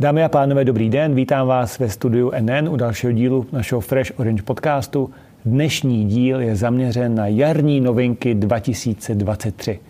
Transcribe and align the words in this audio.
Dámy 0.00 0.24
a 0.24 0.28
pánové, 0.28 0.64
dobrý 0.64 0.90
den, 0.90 1.14
vítám 1.14 1.46
vás 1.46 1.78
ve 1.78 1.88
studiu 1.88 2.32
NN 2.40 2.68
u 2.68 2.76
dalšího 2.76 3.12
dílu 3.12 3.46
našeho 3.52 3.80
Fresh 3.80 4.12
Orange 4.16 4.42
podcastu. 4.42 5.10
Dnešní 5.44 6.04
díl 6.04 6.40
je 6.40 6.56
zaměřen 6.56 7.14
na 7.14 7.26
jarní 7.26 7.80
novinky 7.80 8.34
2023. 8.34 9.80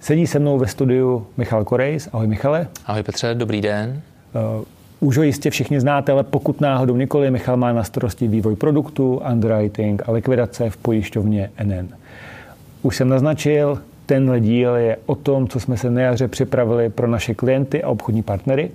Sedí 0.00 0.26
se 0.26 0.38
mnou 0.38 0.58
ve 0.58 0.66
studiu 0.66 1.26
Michal 1.36 1.64
Korejs. 1.64 2.08
Ahoj 2.12 2.26
Michale. 2.26 2.68
Ahoj 2.86 3.02
Petře, 3.02 3.34
dobrý 3.34 3.60
den. 3.60 4.02
Uh, 4.58 4.64
už 5.08 5.16
ho 5.16 5.22
jistě 5.22 5.50
všichni 5.50 5.80
znáte, 5.80 6.12
ale 6.12 6.22
pokud 6.22 6.60
náhodou 6.60 6.96
nikoli, 6.96 7.30
Michal 7.30 7.56
má 7.56 7.72
na 7.72 7.84
starosti 7.84 8.28
vývoj 8.28 8.56
produktu, 8.56 9.22
underwriting 9.32 10.02
a 10.08 10.12
likvidace 10.12 10.70
v 10.70 10.76
pojišťovně 10.76 11.50
NN. 11.64 11.88
Už 12.82 12.96
jsem 12.96 13.08
naznačil, 13.08 13.78
tenhle 14.06 14.40
díl 14.40 14.74
je 14.74 14.96
o 15.06 15.14
tom, 15.14 15.48
co 15.48 15.60
jsme 15.60 15.76
se 15.76 15.90
na 15.90 16.00
jaře 16.00 16.28
připravili 16.28 16.88
pro 16.88 17.06
naše 17.06 17.34
klienty 17.34 17.82
a 17.82 17.88
obchodní 17.88 18.22
partnery. 18.22 18.70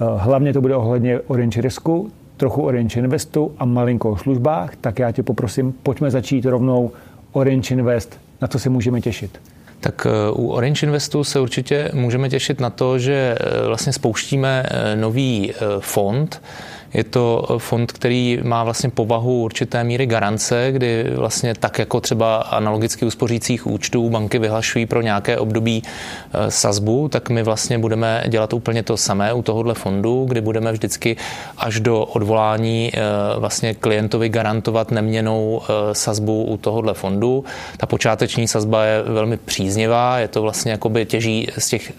Eh, 0.00 0.04
hlavně 0.16 0.52
to 0.52 0.60
bude 0.60 0.76
ohledně 0.76 1.20
Orange 1.20 1.60
Risku, 1.60 2.10
trochu 2.36 2.62
Orange 2.62 3.00
Investu 3.00 3.52
a 3.58 3.64
malinko 3.64 4.10
o 4.10 4.16
službách, 4.16 4.76
tak 4.80 4.98
já 4.98 5.12
tě 5.12 5.22
poprosím, 5.22 5.74
pojďme 5.82 6.10
začít 6.10 6.44
rovnou 6.44 6.90
Orange 7.32 7.74
Invest, 7.74 8.20
na 8.40 8.48
co 8.48 8.58
se 8.58 8.70
můžeme 8.70 9.00
těšit. 9.00 9.40
Tak 9.80 10.06
eh, 10.06 10.30
u 10.32 10.48
Orange 10.48 10.86
Investu 10.86 11.24
se 11.24 11.40
určitě 11.40 11.90
můžeme 11.94 12.28
těšit 12.28 12.60
na 12.60 12.70
to, 12.70 12.98
že 12.98 13.36
eh, 13.40 13.66
vlastně 13.66 13.92
spouštíme 13.92 14.66
nový 14.94 15.52
fond, 15.80 16.42
je 16.96 17.04
to 17.04 17.46
fond, 17.58 17.92
který 17.92 18.38
má 18.42 18.64
vlastně 18.64 18.90
povahu 18.90 19.42
určité 19.42 19.84
míry 19.84 20.06
garance, 20.06 20.68
kdy 20.72 21.04
vlastně 21.16 21.54
tak 21.54 21.78
jako 21.78 22.00
třeba 22.00 22.36
analogicky 22.36 23.04
uspořících 23.04 23.66
účtů 23.66 24.10
banky 24.10 24.38
vyhlašují 24.38 24.86
pro 24.86 25.00
nějaké 25.00 25.38
období 25.38 25.82
e, 25.82 26.50
sazbu, 26.50 27.08
tak 27.08 27.30
my 27.30 27.42
vlastně 27.42 27.78
budeme 27.78 28.24
dělat 28.28 28.52
úplně 28.52 28.82
to 28.82 28.96
samé 28.96 29.32
u 29.32 29.42
tohohle 29.42 29.74
fondu, 29.74 30.24
kdy 30.28 30.40
budeme 30.40 30.72
vždycky 30.72 31.16
až 31.58 31.80
do 31.80 32.04
odvolání 32.04 32.92
e, 32.94 33.00
vlastně 33.38 33.74
klientovi 33.74 34.28
garantovat 34.28 34.90
neměnou 34.90 35.62
sazbu 35.92 36.44
u 36.44 36.56
tohohle 36.56 36.94
fondu. 36.94 37.44
Ta 37.76 37.86
počáteční 37.86 38.48
sazba 38.48 38.84
je 38.84 39.02
velmi 39.02 39.36
příznivá, 39.36 40.18
je 40.18 40.28
to 40.28 40.42
vlastně 40.42 40.72
jakoby 40.72 41.06
těží 41.06 41.48
z 41.58 41.68
těch 41.68 41.92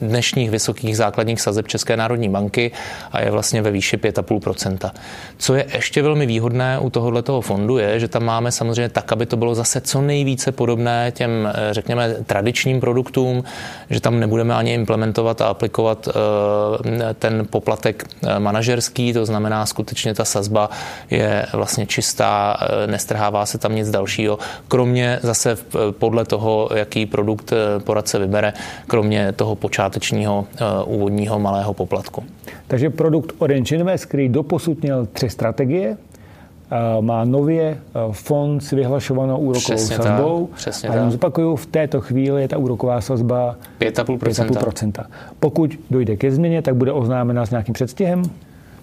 dnešních 0.00 0.50
vysokých 0.50 0.96
základních 0.96 1.40
sazeb 1.40 1.68
České 1.68 1.96
národní 1.96 2.28
banky 2.28 2.70
a 3.12 3.20
je 3.20 3.30
vlastně 3.30 3.62
ve 3.62 3.70
výši 3.70 3.96
5,5% 3.96 4.90
Co 5.38 5.54
je 5.54 5.66
ještě 5.74 6.02
velmi 6.02 6.26
výhodné 6.26 6.78
u 6.78 6.90
tohoto 6.90 7.40
fondu 7.40 7.78
je, 7.78 8.00
že 8.00 8.08
tam 8.08 8.24
máme 8.24 8.52
samozřejmě 8.52 8.88
tak, 8.88 9.12
aby 9.12 9.26
to 9.26 9.36
bylo 9.36 9.54
zase 9.54 9.80
co 9.80 10.00
nejvíce 10.00 10.52
podobné 10.52 11.12
těm, 11.14 11.52
eh, 11.54 11.74
řekněme, 11.74 12.14
tradičním 12.26 12.80
produktům, 12.80 13.44
že 13.90 14.00
tam 14.00 14.20
nebudeme 14.20 14.54
ani 14.54 14.74
implementovat 14.74 15.40
a 15.40 15.46
aplikovat 15.46 16.08
eh, 16.08 17.14
ten 17.14 17.46
poplatek 17.50 18.04
eh, 18.04 18.38
manažerský, 18.38 19.12
to 19.12 19.26
znamená 19.26 19.66
skutečně 19.66 20.14
ta 20.14 20.24
sazba 20.24 20.70
je 21.10 21.46
vlastně 21.52 21.86
čistá, 21.86 22.56
nestrhává 22.86 23.46
se 23.46 23.58
tam 23.58 23.74
nic 23.74 23.90
dalšího, 23.90 24.38
kromě 24.68 25.18
zase 25.22 25.58
podle 25.90 26.24
toho, 26.24 26.68
jaký 26.74 27.06
produkt 27.06 27.52
poradce 27.84 28.18
vybere, 28.18 28.52
kromě 28.86 29.32
toho 29.32 29.54
počátku 29.54 29.85
počátečního 29.86 30.46
uh, 30.86 30.94
úvodního 30.94 31.38
malého 31.38 31.74
poplatku. 31.74 32.24
Takže 32.66 32.90
produkt 32.90 33.32
Orange 33.38 33.76
Invest, 33.76 34.06
který 34.06 34.28
doposud 34.28 34.82
měl 34.82 35.06
tři 35.06 35.30
strategie, 35.30 35.96
uh, 35.96 37.04
má 37.04 37.24
nově 37.24 37.78
uh, 38.06 38.12
fond 38.12 38.60
s 38.60 38.70
vyhlašovanou 38.70 39.38
úrokovou 39.38 39.76
přesně 39.76 39.96
sazbou. 39.96 40.46
Tak, 40.46 40.56
přesně 40.56 40.88
a 40.88 40.94
jenom 40.94 41.10
zopakuju, 41.10 41.56
v 41.56 41.66
této 41.66 42.00
chvíli 42.00 42.42
je 42.42 42.48
ta 42.48 42.58
úroková 42.58 43.00
sazba 43.00 43.56
5,5%. 43.80 45.04
Pokud 45.40 45.70
dojde 45.90 46.16
ke 46.16 46.32
změně, 46.32 46.62
tak 46.62 46.76
bude 46.76 46.92
oznámena 46.92 47.46
s 47.46 47.50
nějakým 47.50 47.74
předstihem? 47.74 48.22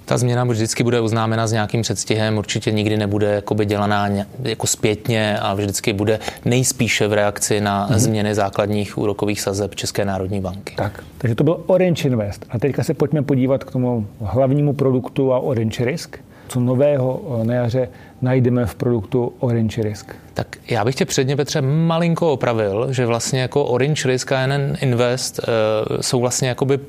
Ta 0.06 0.18
změna 0.18 0.44
vždycky 0.44 0.84
bude 0.84 1.00
oznámena 1.00 1.48
s 1.48 1.52
nějakým 1.52 1.82
předstihem, 1.82 2.38
určitě 2.38 2.72
nikdy 2.72 2.98
nebude 2.98 3.34
jakoby 3.34 3.66
dělaná 3.66 4.10
jako 4.44 4.68
zpětně 4.68 5.40
a 5.40 5.54
vždycky 5.54 5.94
bude 5.94 6.20
nejspíše 6.46 7.08
v 7.08 7.14
reakci 7.14 7.62
na 7.62 7.90
mm-hmm. 7.90 7.98
změny 7.98 8.36
základních 8.36 8.98
úrokových 8.98 9.42
sazeb 9.42 9.76
České 9.76 10.06
národní 10.06 10.42
banky. 10.42 10.76
Tak, 10.76 11.04
takže 11.18 11.36
to 11.36 11.44
byl 11.44 11.64
Orange 11.66 12.08
Invest. 12.08 12.46
A 12.50 12.60
teďka 12.60 12.84
se 12.84 12.94
pojďme 12.94 13.22
podívat 13.22 13.64
k 13.64 13.72
tomu 13.72 14.08
hlavnímu 14.22 14.74
produktu 14.74 15.34
a 15.34 15.40
Orange 15.40 15.86
Risk. 15.86 16.18
Co 16.48 16.60
nového 16.60 17.42
na 17.44 17.54
jaře 17.54 17.90
najdeme 18.24 18.66
v 18.66 18.76
produktu 18.76 19.34
Orange 19.40 19.84
Risk? 19.84 20.16
Tak 20.34 20.48
já 20.70 20.86
bych 20.86 20.96
tě 20.96 21.06
předně, 21.06 21.36
Petře, 21.36 21.62
malinko 21.62 22.32
opravil, 22.32 22.88
že 22.90 23.06
vlastně 23.06 23.42
jako 23.42 23.66
Orange 23.66 24.08
Risk 24.08 24.32
a 24.32 24.48
NN 24.48 24.78
Invest 24.82 25.40
uh, 25.40 25.98
jsou 26.02 26.20
vlastně 26.20 26.48
jakoby 26.48 26.80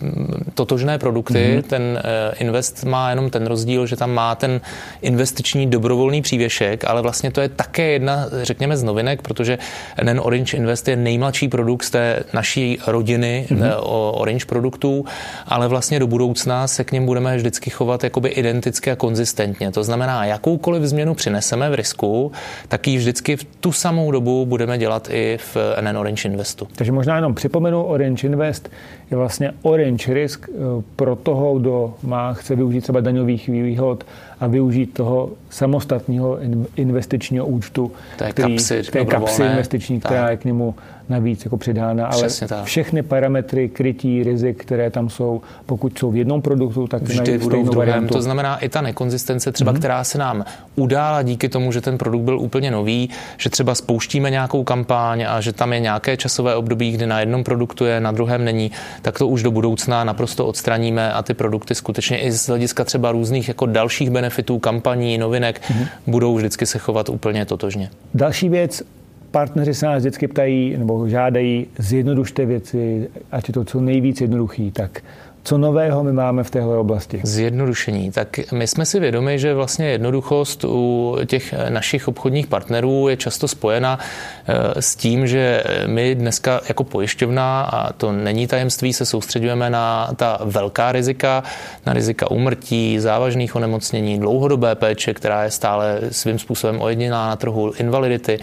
totožné 0.54 0.98
produkty. 0.98 1.34
Mm-hmm. 1.34 1.62
Ten 1.62 1.82
uh, 1.82 2.34
Invest 2.38 2.84
má 2.84 3.10
jenom 3.10 3.30
ten 3.30 3.46
rozdíl, 3.46 3.86
že 3.86 3.96
tam 3.96 4.10
má 4.10 4.34
ten 4.34 4.60
investiční 5.02 5.66
dobrovolný 5.66 6.22
přívěšek, 6.22 6.84
ale 6.84 7.02
vlastně 7.02 7.30
to 7.30 7.40
je 7.40 7.48
také 7.48 7.82
jedna, 7.82 8.26
řekněme, 8.42 8.76
z 8.76 8.82
novinek, 8.82 9.22
protože 9.22 9.58
NN 10.02 10.20
Orange 10.22 10.56
Invest 10.56 10.88
je 10.88 10.96
nejmladší 10.96 11.48
produkt 11.48 11.82
z 11.82 11.90
té 11.90 12.22
naší 12.32 12.78
rodiny 12.86 13.46
mm-hmm. 13.50 13.78
uh, 13.78 14.20
Orange 14.20 14.44
produktů, 14.44 15.04
ale 15.46 15.68
vlastně 15.68 15.98
do 15.98 16.06
budoucna 16.06 16.66
se 16.66 16.84
k 16.84 16.92
něm 16.92 17.06
budeme 17.06 17.36
vždycky 17.36 17.70
chovat 17.70 18.04
jakoby 18.04 18.28
identicky 18.28 18.90
a 18.90 18.96
konzistentně. 18.96 19.70
To 19.70 19.84
znamená, 19.84 20.24
jakoukoliv 20.24 20.82
změnu 20.82 21.14
přineseme 21.24 21.70
v 21.70 21.74
risku, 21.74 22.32
tak 22.68 22.86
ji 22.88 22.96
vždycky 22.96 23.36
v 23.36 23.44
tu 23.44 23.72
samou 23.72 24.10
dobu 24.10 24.46
budeme 24.46 24.78
dělat 24.78 25.08
i 25.10 25.38
v 25.40 25.56
NN 25.80 25.96
Orange 25.96 26.28
Investu. 26.28 26.68
Takže 26.76 26.92
možná 26.92 27.16
jenom 27.16 27.34
připomenu, 27.34 27.82
Orange 27.82 28.26
Invest 28.26 28.70
je 29.10 29.16
vlastně 29.16 29.52
Orange 29.62 30.14
Risk 30.14 30.48
eh, 30.48 30.52
pro 30.96 31.16
toho, 31.16 31.58
kdo 31.58 31.94
má, 32.02 32.32
chce 32.32 32.56
využít 32.56 32.80
třeba 32.80 33.00
daňových 33.00 33.48
výhod 33.48 34.04
a 34.40 34.46
využít 34.46 34.86
toho 34.94 35.30
samostatného 35.50 36.38
investičního 36.76 37.46
účtu, 37.46 37.92
té 38.16 38.30
který, 38.30 38.56
kapsy, 38.56 38.82
té 38.82 39.04
kapsy 39.04 39.42
investiční, 39.42 40.00
tak. 40.00 40.12
která 40.12 40.30
je 40.30 40.36
k 40.36 40.44
němu 40.44 40.74
navíc 41.08 41.44
jako 41.44 41.56
přidána, 41.56 42.06
ale 42.06 42.28
tak. 42.48 42.64
všechny 42.64 43.02
parametry 43.02 43.68
krytí 43.68 44.22
rizik, 44.22 44.62
které 44.62 44.90
tam 44.90 45.10
jsou, 45.10 45.42
pokud 45.66 45.98
jsou 45.98 46.10
v 46.10 46.16
jednom 46.16 46.42
produktu, 46.42 46.86
tak 46.86 47.02
vždy 47.02 47.38
budou 47.38 47.62
v 47.62 47.70
druhém. 47.70 47.88
Variantu. 47.88 48.14
To 48.14 48.22
znamená 48.22 48.58
i 48.58 48.68
ta 48.68 48.80
nekonzistence 48.80 49.52
třeba, 49.52 49.72
mm-hmm. 49.72 49.78
která 49.78 50.04
se 50.04 50.18
nám 50.18 50.44
udála 50.76 51.13
díky 51.22 51.48
tomu, 51.48 51.72
že 51.72 51.80
ten 51.80 51.98
produkt 51.98 52.22
byl 52.22 52.38
úplně 52.38 52.70
nový, 52.70 53.10
že 53.38 53.50
třeba 53.50 53.74
spouštíme 53.74 54.30
nějakou 54.30 54.64
kampaň 54.64 55.26
a 55.28 55.40
že 55.40 55.52
tam 55.52 55.72
je 55.72 55.80
nějaké 55.80 56.16
časové 56.16 56.54
období, 56.54 56.92
kdy 56.92 57.06
na 57.06 57.20
jednom 57.20 57.44
produktu 57.44 57.84
je, 57.84 58.00
na 58.00 58.12
druhém 58.12 58.44
není, 58.44 58.70
tak 59.02 59.18
to 59.18 59.28
už 59.28 59.42
do 59.42 59.50
budoucna 59.50 60.04
naprosto 60.04 60.46
odstraníme 60.46 61.12
a 61.12 61.22
ty 61.22 61.34
produkty 61.34 61.74
skutečně 61.74 62.18
i 62.18 62.32
z 62.32 62.48
hlediska 62.48 62.84
třeba 62.84 63.12
různých 63.12 63.48
jako 63.48 63.66
dalších 63.66 64.10
benefitů, 64.10 64.58
kampaní, 64.58 65.18
novinek 65.18 65.60
mm-hmm. 65.60 65.86
budou 66.06 66.36
vždycky 66.36 66.66
se 66.66 66.78
chovat 66.78 67.08
úplně 67.08 67.44
totožně. 67.44 67.90
Další 68.14 68.48
věc, 68.48 68.82
partneři 69.30 69.74
se 69.74 69.86
nás 69.86 69.98
vždycky 69.98 70.28
ptají 70.28 70.76
nebo 70.78 71.08
žádají, 71.08 71.66
zjednodušte 71.78 72.46
věci, 72.46 73.08
ať 73.32 73.48
je 73.48 73.54
to 73.54 73.64
co 73.64 73.80
nejvíc 73.80 74.20
jednoduchý, 74.20 74.70
tak 74.70 75.02
co 75.44 75.58
nového 75.58 76.04
my 76.04 76.12
máme 76.12 76.44
v 76.44 76.50
téhle 76.50 76.78
oblasti? 76.78 77.20
Zjednodušení. 77.22 78.10
Tak 78.10 78.52
my 78.52 78.66
jsme 78.66 78.86
si 78.86 79.00
vědomi, 79.00 79.38
že 79.38 79.54
vlastně 79.54 79.86
jednoduchost 79.86 80.64
u 80.64 81.16
těch 81.26 81.54
našich 81.68 82.08
obchodních 82.08 82.46
partnerů 82.46 83.08
je 83.08 83.16
často 83.16 83.48
spojena 83.48 83.98
eh, 83.98 84.82
s 84.82 84.96
tím, 84.96 85.26
že 85.26 85.64
my 85.86 86.14
dneska 86.14 86.60
jako 86.68 86.84
pojišťovna, 86.84 87.62
a 87.62 87.92
to 87.92 88.12
není 88.12 88.46
tajemství, 88.46 88.92
se 88.92 89.06
soustředujeme 89.06 89.70
na 89.70 90.10
ta 90.16 90.38
velká 90.44 90.92
rizika, 90.92 91.42
na 91.86 91.92
rizika 91.92 92.30
úmrtí, 92.30 92.98
závažných 92.98 93.56
onemocnění, 93.56 94.18
dlouhodobé 94.18 94.74
péče, 94.74 95.14
která 95.14 95.44
je 95.44 95.50
stále 95.50 96.00
svým 96.10 96.38
způsobem 96.38 96.80
ojedinělá 96.80 97.28
na 97.28 97.36
trhu, 97.36 97.72
invalidity. 97.78 98.38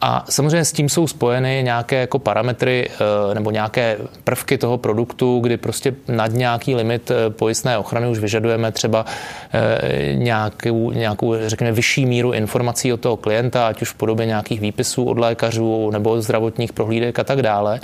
A 0.00 0.24
samozřejmě 0.28 0.64
s 0.64 0.72
tím 0.72 0.88
jsou 0.88 1.06
spojeny 1.06 1.60
nějaké 1.64 2.00
jako 2.00 2.18
parametry 2.18 2.88
eh, 2.90 3.34
nebo 3.34 3.50
nějaké 3.50 3.98
prvky 4.24 4.58
toho 4.58 4.78
produktu, 4.78 5.40
kdy 5.40 5.56
prostě 5.56 5.94
nad 6.08 6.32
nějaký 6.32 6.74
limit 6.74 7.10
eh, 7.10 7.30
pojistné 7.30 7.78
ochrany 7.78 8.08
už 8.08 8.18
vyžadujeme 8.18 8.72
třeba 8.72 9.04
eh, 9.52 10.14
nějakou, 10.14 10.90
nějakou 10.90 11.34
řekněme, 11.46 11.72
vyšší 11.72 12.06
míru 12.06 12.32
informací 12.32 12.92
od 12.92 13.00
toho 13.00 13.16
klienta, 13.16 13.66
ať 13.66 13.82
už 13.82 13.90
v 13.90 13.94
podobě 13.94 14.26
nějakých 14.26 14.60
výpisů 14.60 15.04
od 15.04 15.18
lékařů 15.18 15.90
nebo 15.90 16.22
zdravotních 16.22 16.72
prohlídek 16.72 17.18
a 17.18 17.24
tak 17.24 17.42
dále. 17.42 17.80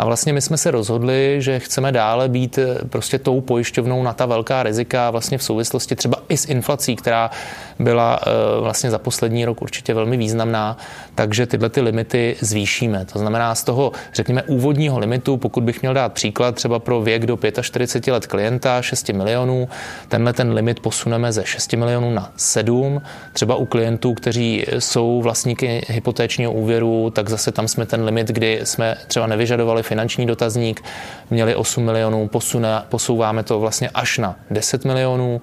A 0.00 0.04
vlastně 0.04 0.32
my 0.32 0.40
jsme 0.40 0.56
se 0.56 0.70
rozhodli, 0.70 1.36
že 1.38 1.58
chceme 1.58 1.92
dále 1.92 2.28
být 2.28 2.58
eh, 2.58 2.78
prostě 2.88 3.18
tou 3.18 3.40
pojišťovnou 3.40 4.02
na 4.02 4.12
ta 4.12 4.26
velká 4.26 4.62
rizika 4.62 5.10
vlastně 5.10 5.38
v 5.38 5.42
souvislosti 5.42 5.96
třeba 5.96 6.16
i 6.28 6.36
s 6.36 6.48
inflací, 6.48 6.96
která 6.96 7.30
byla 7.78 8.20
eh, 8.22 8.60
vlastně 8.60 8.90
za 8.90 8.98
poslední 8.98 9.44
rok 9.44 9.62
určitě 9.62 9.94
velmi 9.94 10.16
významná. 10.16 10.76
Takže 11.14 11.46
tyhle 11.46 11.68
ty 11.68 11.80
limity 11.80 12.36
zvýšíme. 12.40 13.04
To 13.12 13.18
znamená 13.18 13.54
z 13.54 13.64
toho, 13.64 13.92
řekněme, 14.14 14.42
úvodního 14.42 14.98
limitu, 14.98 15.36
pokud 15.36 15.64
bych 15.64 15.82
měl 15.82 15.94
dát 15.94 16.12
příklad 16.12 16.54
třeba 16.54 16.78
pro 16.78 17.00
věk 17.00 17.26
do 17.26 17.38
45 17.62 18.12
let 18.12 18.26
klienta 18.26 18.82
6 18.82 19.08
milionů, 19.08 19.68
tenhle 20.08 20.32
ten 20.32 20.52
limit 20.52 20.80
posuneme 20.80 21.32
ze 21.32 21.44
6 21.44 21.72
milionů 21.72 22.10
na 22.10 22.32
7. 22.36 23.02
Třeba 23.32 23.56
u 23.56 23.64
klientů, 23.64 24.14
kteří 24.14 24.64
jsou 24.78 25.22
vlastníky 25.22 25.82
hypotéčního 25.88 26.52
úvěru, 26.52 27.10
tak 27.10 27.28
zase 27.28 27.52
tam 27.52 27.68
jsme 27.68 27.86
ten 27.86 28.04
limit, 28.04 28.28
kdy 28.28 28.60
jsme 28.64 28.96
třeba 29.06 29.26
nevyžadovali 29.26 29.82
finanční 29.90 30.26
dotazník, 30.26 30.82
měli 31.30 31.54
8 31.54 31.84
milionů, 31.84 32.28
posune, 32.28 32.82
posouváme 32.88 33.42
to 33.42 33.60
vlastně 33.60 33.90
až 33.94 34.18
na 34.18 34.36
10 34.50 34.84
milionů. 34.84 35.40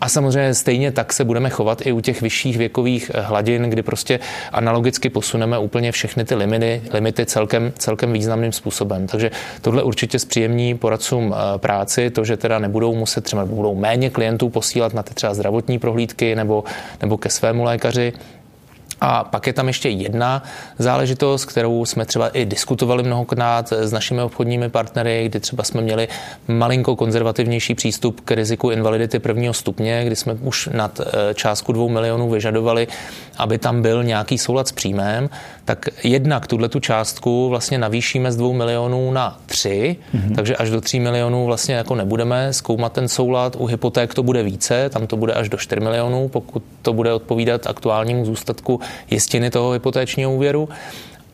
A 0.00 0.08
samozřejmě 0.08 0.54
stejně 0.54 0.92
tak 0.92 1.12
se 1.12 1.24
budeme 1.24 1.50
chovat 1.50 1.86
i 1.86 1.92
u 1.92 2.00
těch 2.00 2.22
vyšších 2.22 2.58
věkových 2.58 3.10
eh, 3.14 3.20
hladin, 3.20 3.62
kdy 3.62 3.82
prostě 3.82 4.20
analogicky 4.52 5.10
posuneme 5.10 5.58
úplně 5.58 5.92
všechny 5.92 6.24
ty 6.24 6.34
limity, 6.34 6.82
limity 6.92 7.26
celkem, 7.26 7.72
celkem 7.78 8.12
významným 8.12 8.52
způsobem. 8.52 9.06
Takže 9.06 9.30
tohle 9.60 9.82
určitě 9.82 10.18
zpříjemní 10.18 10.78
poradcům 10.78 11.34
eh, 11.34 11.58
práci, 11.58 12.10
to, 12.10 12.24
že 12.24 12.36
teda 12.36 12.58
nebudou 12.58 12.94
muset 12.94 13.24
třeba 13.24 13.44
budou 13.44 13.74
méně 13.74 14.10
klientů 14.10 14.48
posílat 14.48 14.94
na 14.94 15.02
ty 15.02 15.14
třeba 15.14 15.34
zdravotní 15.34 15.78
prohlídky 15.78 16.34
nebo, 16.34 16.64
nebo 17.02 17.18
ke 17.18 17.30
svému 17.30 17.64
lékaři, 17.64 18.12
a 19.00 19.24
pak 19.24 19.46
je 19.46 19.52
tam 19.52 19.68
ještě 19.68 19.88
jedna 19.88 20.42
záležitost, 20.78 21.44
kterou 21.44 21.84
jsme 21.84 22.04
třeba 22.04 22.28
i 22.28 22.44
diskutovali 22.44 23.02
mnohokrát 23.02 23.72
s 23.72 23.92
našimi 23.92 24.22
obchodními 24.22 24.68
partnery, 24.68 25.28
kdy 25.28 25.40
třeba 25.40 25.64
jsme 25.64 25.80
měli 25.80 26.08
malinko 26.48 26.96
konzervativnější 26.96 27.74
přístup 27.74 28.20
k 28.20 28.30
riziku 28.30 28.70
invalidity 28.70 29.18
prvního 29.18 29.54
stupně, 29.54 30.04
kdy 30.04 30.16
jsme 30.16 30.34
už 30.34 30.68
nad 30.72 31.00
eh, 31.00 31.34
částku 31.34 31.72
dvou 31.72 31.88
milionů 31.88 32.30
vyžadovali, 32.30 32.88
aby 33.38 33.58
tam 33.58 33.82
byl 33.82 34.04
nějaký 34.04 34.38
soulad 34.38 34.68
s 34.68 34.72
příjmem, 34.72 35.30
tak 35.64 35.86
jednak 36.04 36.46
tuhle 36.46 36.68
tu 36.68 36.80
částku 36.80 37.48
vlastně 37.48 37.78
navýšíme 37.78 38.32
z 38.32 38.36
dvou 38.36 38.52
milionů 38.52 39.12
na 39.12 39.38
tři, 39.46 39.96
mm-hmm. 40.14 40.34
takže 40.34 40.56
až 40.56 40.70
do 40.70 40.80
tří 40.80 41.00
milionů 41.00 41.46
vlastně 41.46 41.74
jako 41.74 41.94
nebudeme 41.94 42.52
zkoumat 42.52 42.92
ten 42.92 43.08
soulad. 43.08 43.56
U 43.56 43.66
hypoték 43.66 44.14
to 44.14 44.22
bude 44.22 44.42
více, 44.42 44.88
tam 44.88 45.06
to 45.06 45.16
bude 45.16 45.32
až 45.32 45.48
do 45.48 45.58
4 45.58 45.80
milionů, 45.80 46.28
pokud 46.28 46.62
to 46.82 46.92
bude 46.92 47.12
odpovídat 47.12 47.66
aktuálnímu 47.66 48.24
zůstatku 48.24 48.80
jistiny 49.10 49.50
toho 49.50 49.70
hypotéčního 49.70 50.34
úvěru. 50.34 50.68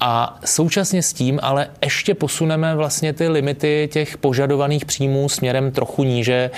A 0.00 0.38
současně 0.44 1.02
s 1.02 1.12
tím 1.12 1.40
ale 1.42 1.68
ještě 1.82 2.14
posuneme 2.14 2.76
vlastně 2.76 3.12
ty 3.12 3.28
limity 3.28 3.88
těch 3.92 4.18
požadovaných 4.18 4.84
příjmů 4.84 5.28
směrem 5.28 5.70
trochu 5.70 6.04
níže, 6.04 6.50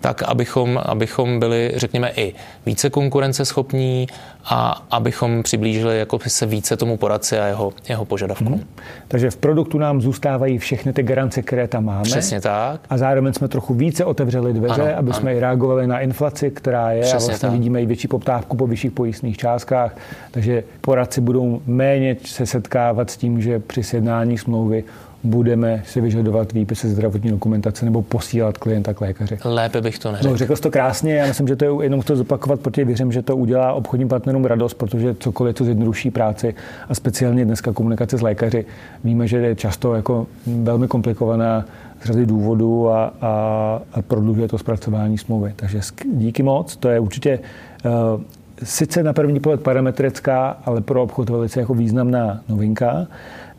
tak 0.00 0.22
abychom, 0.22 0.80
abychom 0.84 1.40
byli, 1.40 1.72
řekněme, 1.76 2.12
i 2.16 2.34
více 2.66 2.90
konkurenceschopní 2.90 4.06
a 4.44 4.86
abychom 4.90 5.42
přiblížili 5.42 5.98
jako 5.98 6.18
se 6.26 6.46
více 6.46 6.76
tomu 6.76 6.96
poradci 6.96 7.38
a 7.38 7.46
jeho, 7.46 7.72
jeho 7.88 8.04
požadavkům. 8.04 8.46
Hmm. 8.48 8.64
Takže 9.08 9.30
v 9.30 9.36
produktu 9.36 9.78
nám 9.78 10.00
zůstávají 10.00 10.58
všechny 10.58 10.92
ty 10.92 11.02
garance, 11.02 11.42
které 11.42 11.68
tam 11.68 11.84
máme. 11.84 12.02
Přesně 12.02 12.40
tak. 12.40 12.80
A 12.90 12.98
zároveň 12.98 13.32
jsme 13.32 13.48
trochu 13.48 13.74
více 13.74 14.04
otevřeli 14.04 14.52
dveře, 14.52 14.82
ano, 14.82 14.98
aby 14.98 15.10
ano. 15.10 15.20
jsme 15.20 15.34
i 15.34 15.40
reagovali 15.40 15.86
na 15.86 16.00
inflaci, 16.00 16.50
která 16.50 16.90
je 16.90 17.00
Přesně 17.00 17.16
a 17.16 17.18
vlastně 17.18 17.48
tak. 17.48 17.52
vidíme 17.52 17.82
i 17.82 17.86
větší 17.86 18.08
poptávku 18.08 18.56
po 18.56 18.66
vyšších 18.66 18.92
pojistných 18.92 19.36
částkách. 19.36 19.96
Takže 20.30 20.64
poradci 20.80 21.20
budou 21.20 21.60
méně 21.66 22.16
se 22.24 22.46
setkávat 22.46 23.10
s 23.10 23.16
tím, 23.16 23.40
že 23.42 23.58
při 23.58 23.82
sjednání 23.82 24.38
smlouvy 24.38 24.84
budeme 25.24 25.82
si 25.86 26.00
vyžadovat 26.00 26.52
výpisy 26.52 26.88
zdravotní 26.88 27.30
dokumentace 27.30 27.84
nebo 27.84 28.02
posílat 28.02 28.58
klienta 28.58 28.94
k 28.94 29.00
lékaři. 29.00 29.38
Lépe 29.44 29.80
bych 29.80 29.98
to 29.98 30.12
neřekl. 30.12 30.30
No, 30.30 30.36
řekl 30.36 30.56
jsi 30.56 30.62
to 30.62 30.70
krásně, 30.70 31.14
já 31.14 31.26
myslím, 31.26 31.48
že 31.48 31.56
to 31.56 31.64
je 31.64 31.84
jenom 31.84 32.00
chci 32.00 32.16
zopakovat, 32.16 32.60
protože 32.60 32.84
věřím, 32.84 33.12
že 33.12 33.22
to 33.22 33.36
udělá 33.36 33.72
obchodním 33.72 34.08
partnerům 34.08 34.44
radost, 34.44 34.74
protože 34.74 35.14
cokoliv, 35.14 35.56
co 35.56 35.64
zjednoduší 35.64 36.10
práci 36.10 36.54
a 36.88 36.94
speciálně 36.94 37.44
dneska 37.44 37.72
komunikace 37.72 38.18
s 38.18 38.22
lékaři, 38.22 38.64
víme, 39.04 39.26
že 39.26 39.36
je 39.36 39.54
často 39.54 39.94
jako 39.94 40.26
velmi 40.46 40.88
komplikovaná 40.88 41.64
z 42.02 42.04
řady 42.04 42.26
důvodů 42.26 42.90
a, 42.90 43.14
a, 43.20 43.82
a 43.92 44.02
prodlužuje 44.02 44.48
to 44.48 44.58
zpracování 44.58 45.18
smlouvy. 45.18 45.52
Takže 45.56 45.80
díky 46.12 46.42
moc, 46.42 46.76
to 46.76 46.88
je 46.88 47.00
určitě 47.00 47.38
uh, 47.84 48.20
sice 48.62 49.02
na 49.02 49.12
první 49.12 49.40
pohled 49.40 49.62
parametrická, 49.62 50.56
ale 50.64 50.80
pro 50.80 51.02
obchod 51.02 51.30
velice 51.30 51.60
jako 51.60 51.74
významná 51.74 52.40
novinka. 52.48 53.06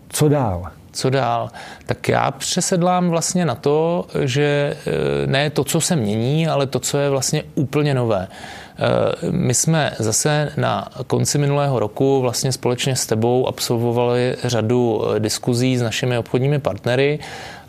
Co 0.10 0.30
dál? 0.30 0.66
Co 0.96 1.10
dál, 1.10 1.50
tak 1.86 2.10
já 2.10 2.32
přesedlám 2.32 3.10
vlastně 3.10 3.46
na 3.46 3.56
to, 3.56 4.08
že 4.24 4.78
e, 5.24 5.28
ne 5.28 5.50
to, 5.50 5.64
co 5.64 5.82
se 5.82 5.96
mění, 5.96 6.48
ale 6.48 6.68
to, 6.68 6.80
co 6.80 6.98
je 6.98 7.10
vlastně 7.10 7.44
úplně 7.56 7.94
nové. 7.94 8.28
E, 8.78 9.32
my 9.32 9.54
jsme 9.54 9.94
zase 10.00 10.52
na 10.58 10.88
konci 11.08 11.38
minulého 11.38 11.80
roku 11.80 12.22
vlastně 12.22 12.52
společně 12.52 12.96
s 12.96 13.06
tebou 13.06 13.48
absolvovali 13.48 14.36
řadu 14.44 15.04
e, 15.16 15.20
diskuzí 15.20 15.78
s 15.78 15.82
našimi 15.82 16.18
obchodními 16.18 16.60
partnery 16.60 17.20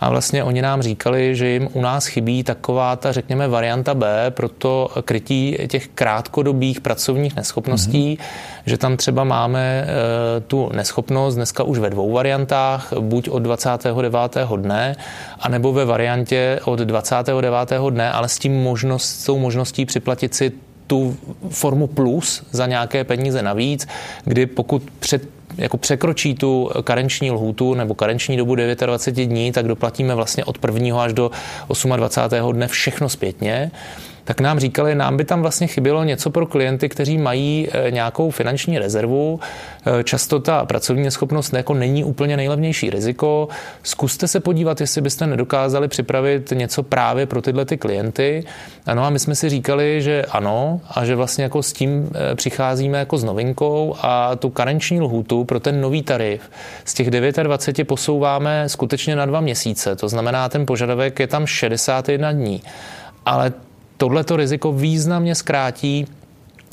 a 0.00 0.10
vlastně 0.10 0.44
oni 0.44 0.62
nám 0.62 0.82
říkali, 0.82 1.36
že 1.36 1.48
jim 1.48 1.68
u 1.72 1.80
nás 1.80 2.06
chybí 2.06 2.42
taková 2.42 2.96
ta, 2.96 3.12
řekněme, 3.12 3.48
varianta 3.48 3.94
B 3.94 4.30
pro 4.30 4.48
to 4.48 4.90
krytí 5.04 5.58
těch 5.68 5.88
krátkodobých 5.88 6.80
pracovních 6.80 7.36
neschopností, 7.36 8.18
mm-hmm. 8.20 8.62
že 8.66 8.78
tam 8.78 8.96
třeba 8.96 9.24
máme 9.24 9.86
e, 9.86 10.40
tu 10.40 10.70
neschopnost 10.72 11.34
dneska 11.34 11.62
už 11.62 11.78
ve 11.78 11.90
dvou 11.90 12.12
variantách, 12.12 12.92
buď 13.00 13.28
od 13.28 13.38
29. 13.38 14.12
dne, 14.56 14.96
anebo 15.40 15.72
ve 15.72 15.84
variantě 15.84 16.60
od 16.64 16.78
29. 16.78 17.50
dne, 17.90 18.12
ale 18.12 18.28
s 18.28 18.38
tím 18.38 18.62
možnost, 18.62 19.04
s 19.04 19.24
tou 19.24 19.38
možností 19.38 19.86
připlatit 19.86 20.34
si 20.34 20.52
tu 20.86 21.16
formu 21.50 21.86
plus 21.86 22.42
za 22.50 22.66
nějaké 22.66 23.04
peníze 23.04 23.42
navíc, 23.42 23.88
kdy 24.24 24.46
pokud 24.46 24.82
před 25.00 25.22
jako 25.58 25.76
překročí 25.76 26.34
tu 26.34 26.70
karenční 26.84 27.30
lhůtu 27.30 27.74
nebo 27.74 27.94
karenční 27.94 28.36
dobu 28.36 28.54
29 28.54 29.26
dní, 29.26 29.52
tak 29.52 29.66
doplatíme 29.68 30.14
vlastně 30.14 30.44
od 30.44 30.58
1. 30.74 31.02
až 31.02 31.12
do 31.12 31.30
28. 31.96 32.52
dne 32.52 32.68
všechno 32.68 33.08
zpětně 33.08 33.70
tak 34.26 34.40
nám 34.40 34.58
říkali, 34.58 34.94
nám 34.94 35.16
by 35.16 35.24
tam 35.24 35.42
vlastně 35.42 35.66
chybělo 35.66 36.04
něco 36.04 36.30
pro 36.30 36.46
klienty, 36.46 36.88
kteří 36.88 37.18
mají 37.18 37.68
eh, 37.72 37.90
nějakou 37.90 38.30
finanční 38.30 38.78
rezervu. 38.78 39.40
Eh, 39.86 40.04
často 40.04 40.40
ta 40.40 40.64
pracovní 40.64 41.02
neschopnost 41.02 41.52
jako 41.52 41.74
není 41.74 42.04
úplně 42.04 42.36
nejlevnější 42.36 42.90
riziko. 42.90 43.48
Zkuste 43.82 44.28
se 44.28 44.40
podívat, 44.40 44.80
jestli 44.80 45.00
byste 45.00 45.26
nedokázali 45.26 45.88
připravit 45.88 46.52
něco 46.54 46.82
právě 46.82 47.26
pro 47.26 47.42
tyhle 47.42 47.64
ty 47.64 47.76
klienty. 47.76 48.44
Ano 48.86 49.04
a 49.04 49.10
my 49.10 49.18
jsme 49.18 49.34
si 49.34 49.48
říkali, 49.48 50.02
že 50.02 50.24
ano 50.30 50.80
a 50.90 51.04
že 51.04 51.16
vlastně 51.16 51.44
jako 51.44 51.62
s 51.62 51.72
tím 51.72 52.10
eh, 52.14 52.34
přicházíme 52.34 52.98
jako 52.98 53.18
s 53.18 53.24
novinkou 53.24 53.96
a 54.02 54.36
tu 54.36 54.50
karenční 54.50 55.00
lhůtu 55.00 55.44
pro 55.44 55.60
ten 55.60 55.80
nový 55.80 56.02
tarif 56.02 56.50
z 56.84 56.94
těch 56.94 57.10
29 57.10 57.88
posouváme 57.88 58.68
skutečně 58.68 59.16
na 59.16 59.26
dva 59.26 59.40
měsíce. 59.40 59.96
To 59.96 60.08
znamená, 60.08 60.48
ten 60.48 60.66
požadavek 60.66 61.20
je 61.20 61.26
tam 61.26 61.46
61 61.46 62.32
dní. 62.32 62.62
Ale 63.26 63.52
tohleto 63.96 64.36
riziko 64.36 64.72
významně 64.72 65.34
zkrátí 65.34 66.06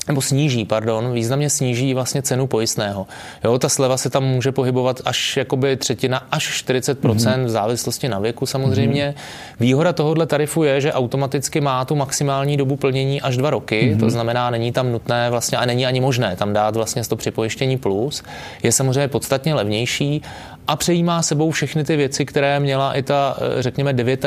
nebo 0.08 0.20
sníží, 0.20 0.64
pardon, 0.64 1.12
významně 1.12 1.50
sníží 1.50 1.94
vlastně 1.94 2.22
cenu 2.22 2.46
pojistného. 2.46 3.06
Jo, 3.44 3.58
ta 3.58 3.68
sleva 3.68 3.96
se 3.96 4.10
tam 4.10 4.24
může 4.24 4.52
pohybovat 4.52 5.00
až 5.04 5.36
jakoby 5.36 5.76
třetina, 5.76 6.26
až 6.30 6.64
40% 6.68 6.94
mm-hmm. 6.94 7.44
v 7.44 7.48
závislosti 7.48 8.08
na 8.08 8.18
věku 8.18 8.46
samozřejmě. 8.46 9.14
Mm-hmm. 9.16 9.60
Výhoda 9.60 9.92
tohohle 9.92 10.26
tarifu 10.26 10.62
je, 10.62 10.80
že 10.80 10.92
automaticky 10.92 11.60
má 11.60 11.84
tu 11.84 11.96
maximální 11.96 12.56
dobu 12.56 12.76
plnění 12.76 13.20
až 13.20 13.36
dva 13.36 13.50
roky, 13.50 13.82
mm-hmm. 13.82 14.00
to 14.00 14.10
znamená, 14.10 14.50
není 14.50 14.72
tam 14.72 14.92
nutné 14.92 15.30
vlastně 15.30 15.58
a 15.58 15.64
není 15.64 15.86
ani 15.86 16.00
možné 16.00 16.36
tam 16.36 16.52
dát 16.52 16.76
vlastně 16.76 17.04
to 17.04 17.16
připojištění 17.16 17.76
plus. 17.76 18.22
Je 18.62 18.72
samozřejmě 18.72 19.08
podstatně 19.08 19.54
levnější 19.54 20.22
a 20.68 20.76
přejímá 20.76 21.22
sebou 21.22 21.50
všechny 21.50 21.84
ty 21.84 21.96
věci, 21.96 22.24
které 22.24 22.60
měla 22.60 22.92
i 22.92 23.02
ta, 23.02 23.36
řekněme, 23.58 23.92
29 23.92 24.24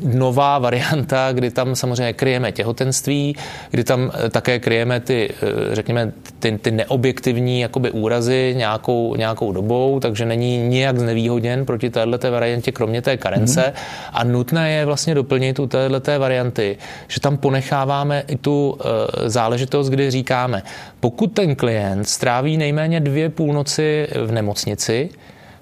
nová 0.00 0.58
varianta, 0.58 1.32
kdy 1.32 1.50
tam 1.50 1.76
samozřejmě 1.76 2.12
kryjeme 2.12 2.52
těhotenství, 2.52 3.36
kdy 3.70 3.84
tam 3.84 4.10
eh, 4.14 4.30
také 4.30 4.58
kryjeme 4.58 5.00
ty, 5.00 5.30
eh, 5.42 5.74
řekněme, 5.74 6.12
ty, 6.38 6.58
ty 6.62 6.70
neobjektivní 6.70 7.60
jakoby 7.60 7.90
úrazy 7.90 8.54
nějakou, 8.56 9.14
nějakou 9.16 9.52
dobou, 9.52 10.00
takže 10.00 10.24
není 10.24 10.58
nijak 10.58 10.98
znevýhodněn 10.98 11.66
proti 11.66 11.90
této 11.90 12.30
variantě, 12.30 12.72
kromě 12.72 13.02
té 13.02 13.16
karence. 13.16 13.60
Mm-hmm. 13.60 14.10
A 14.12 14.24
nutné 14.24 14.72
je 14.72 14.84
vlastně 14.86 15.14
doplnit 15.14 15.58
u 15.58 15.66
této 15.66 16.18
varianty, 16.18 16.76
že 17.08 17.20
tam 17.20 17.36
ponecháváme 17.36 18.24
i 18.28 18.36
tu 18.36 18.70
uh, 18.70 18.78
záležitost, 19.26 19.88
kdy 19.88 20.10
říkáme, 20.10 20.62
pokud 21.00 21.26
ten 21.26 21.56
klient 21.56 22.08
stráví 22.08 22.56
nejméně 22.56 23.00
dvě 23.00 23.28
půlnoci 23.28 24.08
v 24.26 24.32
nemocnici, 24.32 25.10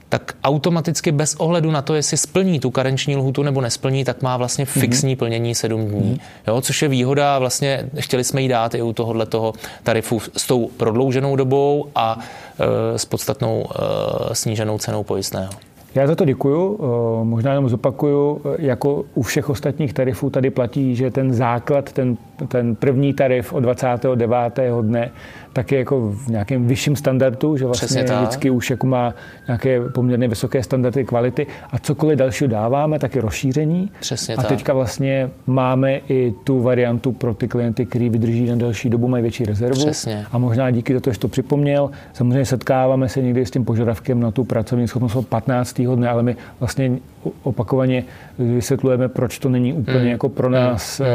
tak 0.09 0.37
automaticky 0.45 1.13
bez 1.13 1.35
ohledu 1.35 1.71
na 1.71 1.83
to, 1.83 1.95
jestli 1.95 2.17
splní 2.17 2.61
tu 2.61 2.71
karenční 2.71 3.17
lhutu 3.17 3.43
nebo 3.43 3.61
nesplní, 3.61 4.05
tak 4.05 4.23
má 4.23 4.37
vlastně 4.37 4.65
mhm. 4.65 4.81
fixní 4.81 5.15
mm-hmm. 5.15 5.19
plnění 5.19 5.55
7 5.55 5.87
dní. 5.87 6.01
Mm-hmm. 6.01 6.21
Jo, 6.47 6.61
což 6.61 6.83
je 6.83 6.89
výhoda, 6.89 7.39
vlastně 7.39 7.91
chtěli 7.99 8.25
jsme 8.25 8.43
jí 8.43 8.49
dát 8.49 8.75
i 8.75 8.83
u 8.83 8.93
tohohle 8.93 9.27
toho 9.27 9.53
tarifu 9.83 10.21
s 10.37 10.47
tou 10.47 10.71
prodlouženou 10.77 11.37
dobou 11.37 11.87
a 11.95 12.19
e, 12.95 12.99
s 12.99 13.05
podstatnou 13.05 13.67
e, 14.31 14.35
sníženou 14.35 14.79
cenou 14.79 15.05
pojistného. 15.05 15.51
Já 15.95 16.07
za 16.07 16.15
to 16.15 16.25
děkuju. 16.25 16.81
Možná 17.25 17.51
jenom 17.51 17.69
zopakuju, 17.69 18.43
jako 18.59 19.05
u 19.15 19.23
všech 19.23 19.51
ostatních 19.51 19.93
tarifů 19.93 20.31
tady 20.31 20.51
platí, 20.51 20.97
že 20.97 21.11
ten 21.11 21.35
základ, 21.35 21.93
ten 21.93 22.17
ten 22.49 22.75
první 22.75 23.15
tarif 23.15 23.53
od 23.53 23.61
29. 23.61 24.61
dne 24.83 25.11
tak 25.57 25.73
je 25.73 25.79
jako 25.79 26.11
v 26.11 26.29
nějakém 26.29 26.67
vyšším 26.67 26.97
standardu, 26.97 27.57
že 27.57 27.67
vlastně 27.67 28.03
vždycky 28.03 28.51
už 28.51 28.71
jako 28.71 28.87
má 28.87 29.15
nějaké 29.47 29.81
poměrně 29.81 30.29
vysoké 30.29 30.63
standardy 30.63 31.05
kvality 31.05 31.47
a 31.71 31.79
cokoliv 31.79 32.19
dalšího 32.19 32.49
dáváme, 32.49 32.99
tak 32.99 33.15
je 33.15 33.23
rozšíření. 33.23 33.91
Přesně 34.01 34.35
a 34.35 34.43
teďka 34.43 34.73
vlastně 34.73 35.31
máme 35.47 35.97
i 35.97 36.35
tu 36.45 36.63
variantu 36.63 37.13
pro 37.13 37.35
ty 37.35 37.49
klienty, 37.49 37.87
který 37.87 38.09
vydrží 38.09 38.47
na 38.47 38.57
delší 38.57 38.91
dobu, 38.91 39.09
mají 39.09 39.23
větší 39.23 39.45
rezervu. 39.45 39.77
Přesně. 39.77 40.27
A 40.33 40.39
možná 40.39 40.71
díky 40.71 41.01
to, 41.01 41.13
že 41.13 41.19
to 41.19 41.29
připomněl, 41.29 41.91
samozřejmě 42.13 42.45
setkáváme 42.45 43.09
se 43.09 43.23
někdy 43.23 43.47
s 43.47 43.51
tím 43.51 43.65
požadavkem 43.65 44.21
na 44.21 44.31
tu 44.31 44.45
pracovní 44.45 44.89
schopnost 44.89 45.17
od 45.17 45.27
15. 45.27 45.81
dne, 45.81 46.09
ale 46.09 46.23
my 46.23 46.37
vlastně 46.61 46.93
opakovaně 47.43 48.05
vysvětlujeme, 48.39 49.09
proč 49.09 49.39
to 49.39 49.49
není 49.49 49.73
úplně 49.73 50.05
mm. 50.05 50.07
jako 50.07 50.29
pro 50.29 50.51
nás 50.51 51.01
mm 51.01 51.07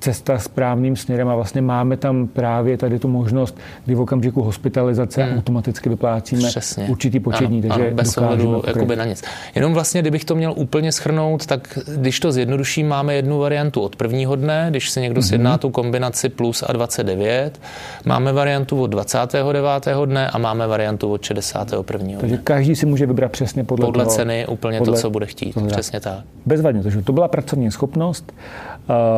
cesta 0.00 0.38
správným 0.38 0.96
směrem 0.96 1.28
a 1.28 1.34
vlastně 1.34 1.62
máme 1.62 1.96
tam 1.96 2.26
právě 2.26 2.76
tady 2.76 2.98
tu 2.98 3.08
možnost, 3.08 3.58
kdy 3.84 3.94
v 3.94 4.00
okamžiku 4.00 4.42
hospitalizace 4.42 5.22
hmm. 5.22 5.38
automaticky 5.38 5.88
vyplácíme 5.88 6.48
Přesně. 6.48 6.84
určitý 6.84 7.20
početní. 7.20 7.58
Ano, 7.58 7.68
takže 7.68 7.86
ano, 7.86 7.96
bez 7.96 8.18
ohledu 8.18 8.62
jakoby 8.66 8.96
na 8.96 9.04
nic. 9.04 9.22
Jenom 9.54 9.74
vlastně, 9.74 10.00
kdybych 10.00 10.24
to 10.24 10.34
měl 10.34 10.52
úplně 10.56 10.92
schrnout, 10.92 11.46
tak 11.46 11.78
když 11.96 12.20
to 12.20 12.32
zjednoduším, 12.32 12.88
máme 12.88 13.14
jednu 13.14 13.38
variantu 13.38 13.80
od 13.80 13.96
prvního 13.96 14.36
dne, 14.36 14.66
když 14.70 14.90
se 14.90 15.00
někdo 15.00 15.20
mm-hmm. 15.20 15.28
sjedná 15.28 15.58
tu 15.58 15.70
kombinaci 15.70 16.28
plus 16.28 16.64
a 16.66 16.72
29, 16.72 17.60
máme 18.04 18.32
variantu 18.32 18.82
od 18.82 18.86
29. 18.86 19.86
dne 20.04 20.30
a 20.30 20.38
máme 20.38 20.66
variantu 20.66 21.12
od 21.12 21.22
61. 21.22 22.06
dne. 22.06 22.16
Takže 22.20 22.36
každý 22.36 22.76
si 22.76 22.86
může 22.86 23.06
vybrat 23.06 23.32
přesně 23.32 23.64
podle, 23.64 23.86
podle 23.86 24.04
toho, 24.04 24.16
ceny 24.16 24.46
úplně 24.46 24.78
podle, 24.78 24.94
to, 24.94 25.00
co 25.00 25.10
bude 25.10 25.26
chtít. 25.26 25.56
Přesně 25.66 26.00
tak. 26.00 26.18
Bezvadně, 26.46 26.82
takže 26.82 27.02
to 27.02 27.12
byla 27.12 27.28
pracovní 27.28 27.70
schopnost. 27.70 28.32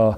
Uh, 0.09 0.15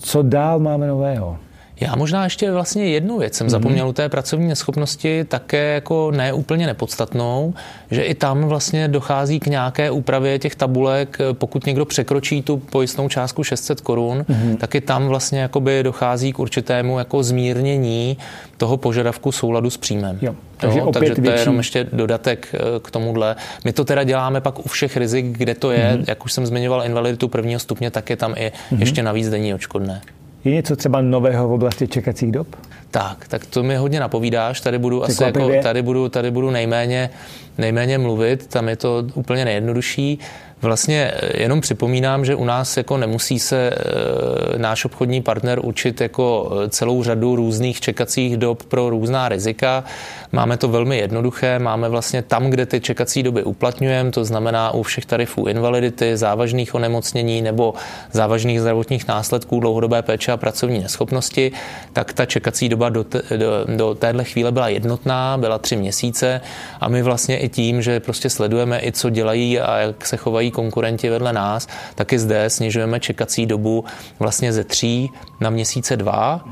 co 0.00 0.22
dál 0.22 0.58
máme 0.58 0.86
nového? 0.86 1.38
Já 1.80 1.96
možná 1.96 2.24
ještě 2.24 2.52
vlastně 2.52 2.86
jednu 2.86 3.18
věc 3.18 3.34
jsem 3.34 3.46
mm-hmm. 3.46 3.50
zapomněl 3.50 3.88
u 3.88 3.92
té 3.92 4.08
pracovní 4.08 4.48
neschopnosti, 4.48 5.24
také 5.24 5.74
jako 5.74 6.10
neúplně 6.10 6.66
nepodstatnou, 6.66 7.54
že 7.90 8.02
i 8.02 8.14
tam 8.14 8.44
vlastně 8.44 8.88
dochází 8.88 9.40
k 9.40 9.46
nějaké 9.46 9.90
úpravě 9.90 10.38
těch 10.38 10.54
tabulek, 10.54 11.18
pokud 11.32 11.66
někdo 11.66 11.84
překročí 11.84 12.42
tu 12.42 12.56
pojistnou 12.56 13.08
částku 13.08 13.44
600 13.44 13.80
korun, 13.80 14.24
mm-hmm. 14.28 14.56
tak 14.56 14.74
i 14.74 14.80
tam 14.80 15.08
vlastně 15.08 15.40
jakoby 15.40 15.82
dochází 15.82 16.32
k 16.32 16.38
určitému 16.38 16.98
jako 16.98 17.22
zmírnění 17.22 18.18
toho 18.56 18.76
požadavku 18.76 19.32
souladu 19.32 19.70
s 19.70 19.76
příjmem. 19.76 20.18
Jo. 20.22 20.34
Takže, 20.56 20.78
jo, 20.78 20.90
takže 20.92 21.14
to 21.14 21.20
větší... 21.20 21.36
je 21.36 21.42
jenom 21.42 21.56
ještě 21.56 21.86
dodatek 21.92 22.54
eh, 22.54 22.58
k 22.82 22.90
tomuhle. 22.90 23.36
My 23.64 23.72
to 23.72 23.84
teda 23.84 24.04
děláme 24.04 24.40
pak 24.40 24.58
u 24.58 24.68
všech 24.68 24.96
rizik, 24.96 25.26
kde 25.26 25.54
to 25.54 25.70
je, 25.70 25.92
mm-hmm. 25.94 26.04
jak 26.08 26.24
už 26.24 26.32
jsem 26.32 26.46
zmiňoval 26.46 26.84
invaliditu 26.84 27.28
prvního 27.28 27.60
stupně, 27.60 27.90
tak 27.90 28.10
je 28.10 28.16
tam 28.16 28.34
i 28.36 28.52
mm-hmm. 28.52 28.80
ještě 28.80 29.02
navíc 29.02 29.30
denní 29.30 29.54
očkodné. 29.54 30.00
Je 30.44 30.52
něco 30.52 30.76
třeba 30.76 31.00
nového 31.00 31.48
v 31.48 31.52
oblasti 31.52 31.88
čekacích 31.88 32.32
dob? 32.32 32.56
Tak, 32.90 33.28
tak 33.28 33.46
to 33.46 33.62
mi 33.62 33.76
hodně 33.76 34.00
napovídáš. 34.00 34.60
Tady 34.60 34.78
budu 34.78 35.04
asi 35.04 35.22
jako, 35.22 35.50
tady 35.62 35.82
budu, 35.82 36.08
tady 36.08 36.30
budu 36.30 36.50
nejméně, 36.50 37.10
nejméně 37.58 37.98
mluvit, 37.98 38.46
tam 38.46 38.68
je 38.68 38.76
to 38.76 39.04
úplně 39.14 39.44
nejjednodušší. 39.44 40.18
Vlastně 40.62 41.12
eh, 41.14 41.42
jenom 41.42 41.60
připomínám, 41.60 42.24
že 42.24 42.34
u 42.34 42.44
nás 42.44 42.76
jako 42.76 42.96
nemusí 42.96 43.38
se 43.38 43.70
e, 43.70 44.58
náš 44.58 44.84
obchodní 44.84 45.22
partner 45.22 45.60
učit 45.62 46.00
jako 46.00 46.50
eh, 46.52 46.68
celou 46.68 47.02
řadu 47.02 47.36
různých 47.36 47.80
čekacích 47.80 48.36
dob 48.36 48.62
pro 48.62 48.90
různá 48.90 49.28
rizika. 49.28 49.84
Máme 50.32 50.56
to 50.56 50.68
velmi 50.68 50.98
jednoduché, 50.98 51.58
máme 51.58 51.88
vlastně 51.88 52.22
tam, 52.22 52.50
kde 52.50 52.66
ty 52.66 52.80
čekací 52.80 53.22
doby 53.22 53.44
uplatňujeme, 53.44 54.10
to 54.10 54.24
znamená 54.24 54.74
u 54.74 54.82
všech 54.82 55.06
tarifů 55.06 55.46
invalidity, 55.46 56.16
závažných 56.16 56.74
onemocnění 56.74 57.42
nebo 57.42 57.74
závažných 58.12 58.60
zdravotních 58.60 59.08
následků 59.08 59.60
dlouhodobé 59.60 60.02
péče 60.02 60.32
a 60.32 60.36
pracovní 60.36 60.78
neschopnosti, 60.78 61.52
tak 61.92 62.12
ta 62.12 62.26
čekací 62.26 62.68
doba 62.68 62.79
do, 62.88 63.04
te, 63.04 63.22
do, 63.36 63.64
do 63.76 63.94
téhle 63.94 64.24
chvíle 64.24 64.52
byla 64.52 64.68
jednotná, 64.68 65.38
byla 65.38 65.58
tři 65.58 65.76
měsíce 65.76 66.40
a 66.80 66.88
my 66.88 67.02
vlastně 67.02 67.38
i 67.38 67.48
tím, 67.48 67.82
že 67.82 68.00
prostě 68.00 68.30
sledujeme 68.30 68.80
i 68.80 68.92
co 68.92 69.10
dělají 69.10 69.60
a 69.60 69.76
jak 69.78 70.06
se 70.06 70.16
chovají 70.16 70.50
konkurenti 70.50 71.10
vedle 71.10 71.32
nás, 71.32 71.68
tak 71.94 72.12
i 72.12 72.18
zde 72.18 72.50
snižujeme 72.50 73.00
čekací 73.00 73.46
dobu 73.46 73.84
vlastně 74.18 74.52
ze 74.52 74.64
tří 74.64 75.10
na 75.40 75.50
měsíce 75.50 75.96
dva. 75.96 76.44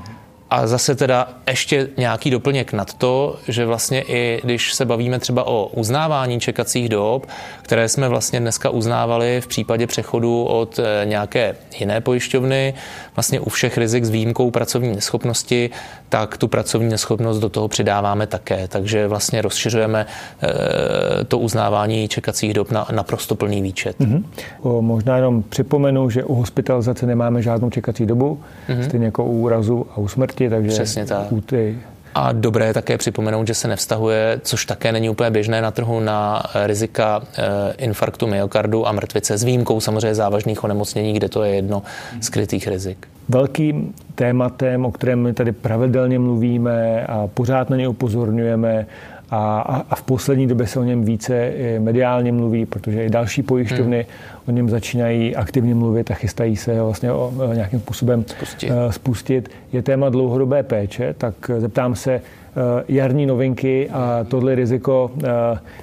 A 0.51 0.67
zase 0.67 0.95
teda 0.95 1.29
ještě 1.49 1.89
nějaký 1.97 2.31
doplněk 2.31 2.73
nad 2.73 2.95
to, 2.95 3.37
že 3.49 3.67
vlastně 3.67 4.03
i 4.03 4.41
když 4.45 4.75
se 4.75 4.85
bavíme 4.85 5.19
třeba 5.19 5.47
o 5.47 5.67
uznávání 5.67 6.41
čekacích 6.41 6.89
dob, 6.89 7.27
které 7.63 7.89
jsme 7.89 8.09
vlastně 8.09 8.41
dneska 8.41 8.71
uznávali 8.71 9.41
v 9.41 9.47
případě 9.47 9.87
přechodu 9.87 10.45
od 10.45 10.79
eh, 10.79 11.07
nějaké 11.07 11.57
jiné 11.79 12.01
pojišťovny, 12.01 12.75
vlastně 13.17 13.41
u 13.41 13.49
všech 13.49 13.79
rizik 13.79 14.05
s 14.05 14.11
výjimkou 14.11 14.51
pracovní 14.51 14.95
neschopnosti, 14.95 15.71
tak 16.09 16.37
tu 16.37 16.49
pracovní 16.49 16.89
neschopnost 16.89 17.39
do 17.39 17.49
toho 17.49 17.69
přidáváme 17.69 18.27
také. 18.27 18.69
Takže 18.69 19.09
vlastně 19.09 19.43
rozšiřujeme 19.43 20.07
eh, 20.43 21.25
to 21.25 21.39
uznávání 21.39 22.09
čekacích 22.09 22.55
dob 22.55 22.71
na 22.71 22.87
naprosto 22.93 23.35
plný 23.35 23.63
výčet. 23.63 24.01
Mm-hmm. 24.01 24.25
O, 24.63 24.83
možná 24.83 25.17
jenom 25.17 25.43
připomenu, 25.43 26.11
že 26.11 26.25
u 26.25 26.35
hospitalizace 26.35 27.07
nemáme 27.07 27.43
žádnou 27.43 27.71
čekací 27.71 28.07
dobu, 28.07 28.41
mm-hmm. 28.69 28.85
stejně 28.85 29.07
jako 29.07 29.25
u 29.25 29.41
úrazu 29.41 29.87
a 29.91 29.99
u 29.99 30.09
smrti, 30.09 30.38
takže 30.51 30.69
Přesně 30.69 31.07
tak. 31.07 31.33
u 31.33 31.41
ty 31.41 31.79
a 32.15 32.33
dobré 32.33 32.67
je 32.67 32.75
také 32.75 32.99
připomenout, 32.99 33.47
že 33.47 33.55
se 33.55 33.69
nevztahuje, 33.69 34.41
což 34.45 34.67
také 34.67 34.93
není 34.93 35.11
úplně 35.11 35.31
běžné 35.31 35.63
na 35.63 35.71
trhu, 35.71 36.01
na 36.01 36.43
rizika 36.67 37.23
eh, 37.39 37.43
infarktu 37.79 38.27
myokardu 38.27 38.89
a 38.89 38.93
mrtvice 38.93 39.39
s 39.39 39.45
výjimkou 39.45 39.81
samozřejmě 39.81 40.15
závažných 40.15 40.65
onemocnění, 40.65 41.13
kde 41.13 41.29
to 41.29 41.43
je 41.43 41.55
jedno 41.55 41.83
z 42.21 42.29
krytých 42.29 42.69
rizik. 42.69 43.07
Velkým 43.29 43.95
tématem, 44.15 44.85
o 44.85 44.93
kterém 44.93 45.23
my 45.23 45.33
tady 45.33 45.53
pravidelně 45.53 46.19
mluvíme 46.19 47.07
a 47.07 47.27
pořád 47.27 47.71
na 47.71 47.77
ně 47.77 47.89
upozorňujeme, 47.89 48.87
a, 49.31 49.61
a 49.91 49.95
v 49.95 50.03
poslední 50.03 50.47
době 50.47 50.67
se 50.67 50.81
o 50.81 50.83
něm 50.83 51.05
více 51.05 51.53
mediálně 51.79 52.33
mluví, 52.33 52.67
protože 52.67 53.05
i 53.05 53.11
další 53.11 53.43
pojišťovny 53.43 53.97
hmm. 53.97 54.41
o 54.49 54.51
něm 54.51 54.69
začínají 54.69 55.37
aktivně 55.37 55.75
mluvit 55.75 56.11
a 56.11 56.15
chystají 56.15 56.57
se 56.57 56.83
vlastně 56.83 57.13
o, 57.13 57.33
o 57.51 57.53
nějakým 57.53 57.81
způsobem 57.81 58.25
spustit. 58.27 58.71
Uh, 58.71 58.77
spustit. 58.91 59.49
Je 59.73 59.83
téma 59.83 60.09
dlouhodobé 60.09 60.63
péče, 60.63 61.15
tak 61.19 61.35
zeptám 61.59 61.95
se, 61.95 62.15
uh, 62.21 62.63
jarní 62.89 63.27
novinky 63.27 63.89
a 63.93 64.25
tohle 64.29 64.55
riziko 64.55 65.11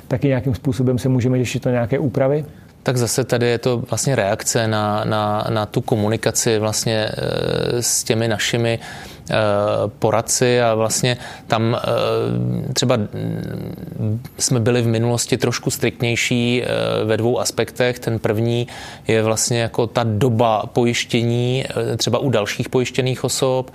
taky 0.07 0.27
nějakým 0.27 0.55
způsobem 0.55 0.97
se 0.97 1.09
můžeme 1.09 1.37
řešit 1.37 1.65
na 1.65 1.71
nějaké 1.71 1.99
úpravy? 1.99 2.45
Tak 2.85 2.97
zase 2.97 3.23
tady 3.23 3.47
je 3.47 3.57
to 3.57 3.77
vlastně 3.77 4.15
reakce 4.15 4.67
na, 4.67 5.03
na, 5.03 5.47
na 5.49 5.65
tu 5.65 5.81
komunikaci 5.81 6.59
vlastně 6.59 7.09
s 7.79 8.03
těmi 8.03 8.27
našimi 8.27 8.79
poradci 9.99 10.61
a 10.61 10.75
vlastně 10.75 11.17
tam 11.47 11.77
třeba 12.73 12.97
jsme 14.37 14.59
byli 14.59 14.81
v 14.81 14.87
minulosti 14.87 15.37
trošku 15.37 15.71
striktnější 15.71 16.63
ve 17.05 17.17
dvou 17.17 17.39
aspektech. 17.39 17.99
Ten 17.99 18.19
první 18.19 18.67
je 19.07 19.23
vlastně 19.23 19.59
jako 19.59 19.87
ta 19.87 20.03
doba 20.03 20.63
pojištění 20.65 21.65
třeba 21.97 22.19
u 22.19 22.29
dalších 22.29 22.69
pojištěných 22.69 23.23
osob 23.23 23.71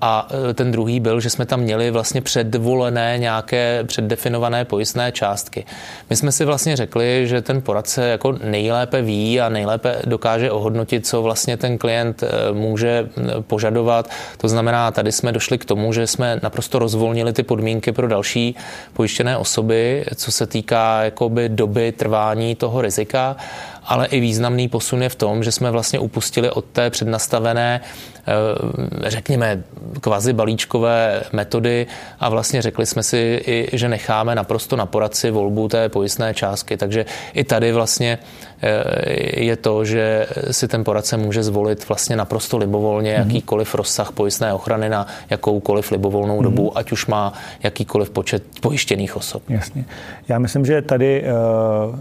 a 0.00 0.28
ten 0.54 0.72
druhý 0.72 1.00
byl, 1.00 1.20
že 1.20 1.30
jsme 1.30 1.46
tam 1.46 1.60
měli 1.60 1.90
vlastně 1.90 2.20
předvolené 2.20 3.18
nějaké 3.18 3.84
předdefinované 3.84 4.64
pojistné 4.64 5.12
částky. 5.12 5.64
My 6.10 6.16
jsme 6.16 6.32
si 6.32 6.44
vlastně 6.44 6.76
řekli, 6.76 7.28
že 7.28 7.42
ten 7.42 7.62
poradce 7.62 8.08
jako 8.08 8.32
nejlépe 8.32 9.02
ví 9.02 9.40
a 9.40 9.48
nejlépe 9.48 9.96
dokáže 10.04 10.50
ohodnotit, 10.50 11.06
co 11.06 11.22
vlastně 11.22 11.56
ten 11.56 11.78
klient 11.78 12.22
e, 12.22 12.52
může 12.52 13.08
požadovat. 13.40 14.10
To 14.36 14.48
znamená, 14.48 14.90
tady 14.90 15.12
jsme 15.12 15.32
došli 15.32 15.58
k 15.58 15.64
tomu, 15.64 15.92
že 15.92 16.06
jsme 16.06 16.40
naprosto 16.42 16.78
rozvolnili 16.78 17.32
ty 17.32 17.42
podmínky 17.42 17.92
pro 17.92 18.08
další 18.08 18.56
pojištěné 18.92 19.36
osoby, 19.36 20.04
co 20.14 20.32
se 20.32 20.46
týká 20.46 21.02
jakoby 21.02 21.48
doby 21.48 21.92
trvání 21.92 22.54
toho 22.54 22.80
rizika 22.80 23.36
ale 23.84 24.06
i 24.06 24.20
významný 24.20 24.68
posun 24.68 25.02
je 25.02 25.08
v 25.08 25.14
tom, 25.14 25.44
že 25.44 25.52
jsme 25.52 25.70
vlastně 25.70 25.98
upustili 25.98 26.50
od 26.50 26.64
té 26.64 26.90
přednastavené 26.90 27.80
Eh, 28.26 29.10
řekněme, 29.10 29.62
kvazi 30.00 30.32
balíčkové 30.32 31.22
metody 31.32 31.86
a 32.20 32.28
vlastně 32.28 32.62
řekli 32.62 32.86
jsme 32.86 33.02
si, 33.02 33.42
i, 33.46 33.68
že 33.72 33.88
necháme 33.88 34.34
naprosto 34.34 34.76
na 34.76 34.86
poradci 34.86 35.30
volbu 35.30 35.68
té 35.68 35.88
pojistné 35.88 36.34
částky. 36.34 36.76
Takže 36.76 37.06
i 37.34 37.44
tady 37.44 37.72
vlastně 37.72 38.18
eh, 38.62 39.42
je 39.42 39.56
to, 39.56 39.84
že 39.84 40.26
si 40.50 40.68
ten 40.68 40.84
poradce 40.84 41.16
může 41.16 41.42
zvolit 41.42 41.88
vlastně 41.88 42.16
naprosto 42.16 42.58
libovolně 42.58 43.14
mm-hmm. 43.14 43.26
jakýkoliv 43.26 43.74
rozsah 43.74 44.12
pojistné 44.12 44.52
ochrany 44.52 44.88
na 44.88 45.06
jakoukoliv 45.30 45.90
libovolnou 45.90 46.38
mm-hmm. 46.38 46.42
dobu, 46.42 46.78
ať 46.78 46.92
už 46.92 47.06
má 47.06 47.32
jakýkoliv 47.62 48.10
počet 48.10 48.42
pojištěných 48.60 49.16
osob. 49.16 49.42
Jasně. 49.48 49.84
Já 50.28 50.38
myslím, 50.38 50.64
že 50.66 50.82
tady 50.82 51.24
uh, 51.24 51.96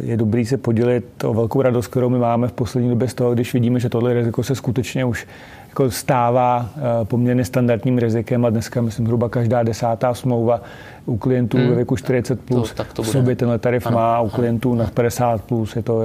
je 0.00 0.16
dobrý 0.16 0.46
se 0.46 0.56
podělit 0.86 1.24
o 1.24 1.34
velkou 1.34 1.62
radost, 1.62 1.86
kterou 1.86 2.08
my 2.08 2.18
máme 2.18 2.48
v 2.48 2.52
poslední 2.52 2.90
době 2.90 3.08
z 3.08 3.14
toho, 3.14 3.34
když 3.34 3.52
vidíme, 3.54 3.80
že 3.80 3.88
tohle 3.88 4.14
riziko 4.14 4.42
se 4.42 4.54
skutečně 4.54 5.04
už 5.04 5.26
jako 5.68 5.90
stává 5.90 6.70
eh, 6.76 6.80
poměrně 7.04 7.44
standardním 7.44 7.98
rizikem 7.98 8.44
a 8.44 8.50
dneska, 8.50 8.80
myslím, 8.80 9.06
hruba 9.06 9.28
každá 9.28 9.62
desátá 9.62 10.14
smlouva 10.14 10.60
u 11.06 11.16
klientů 11.16 11.56
hmm. 11.56 11.68
ve 11.68 11.74
věku 11.74 11.96
40 11.96 12.40
plus 12.40 12.70
to, 12.70 12.76
tak 12.76 12.92
to 12.92 13.02
v 13.02 13.08
sobě 13.08 13.36
tenhle 13.36 13.58
tarif 13.58 13.86
ano. 13.86 13.96
má, 13.96 14.20
u 14.20 14.28
klientů 14.28 14.74
nad 14.74 14.90
50 14.90 15.44
plus 15.44 15.76
je 15.76 15.82
to 15.82 16.02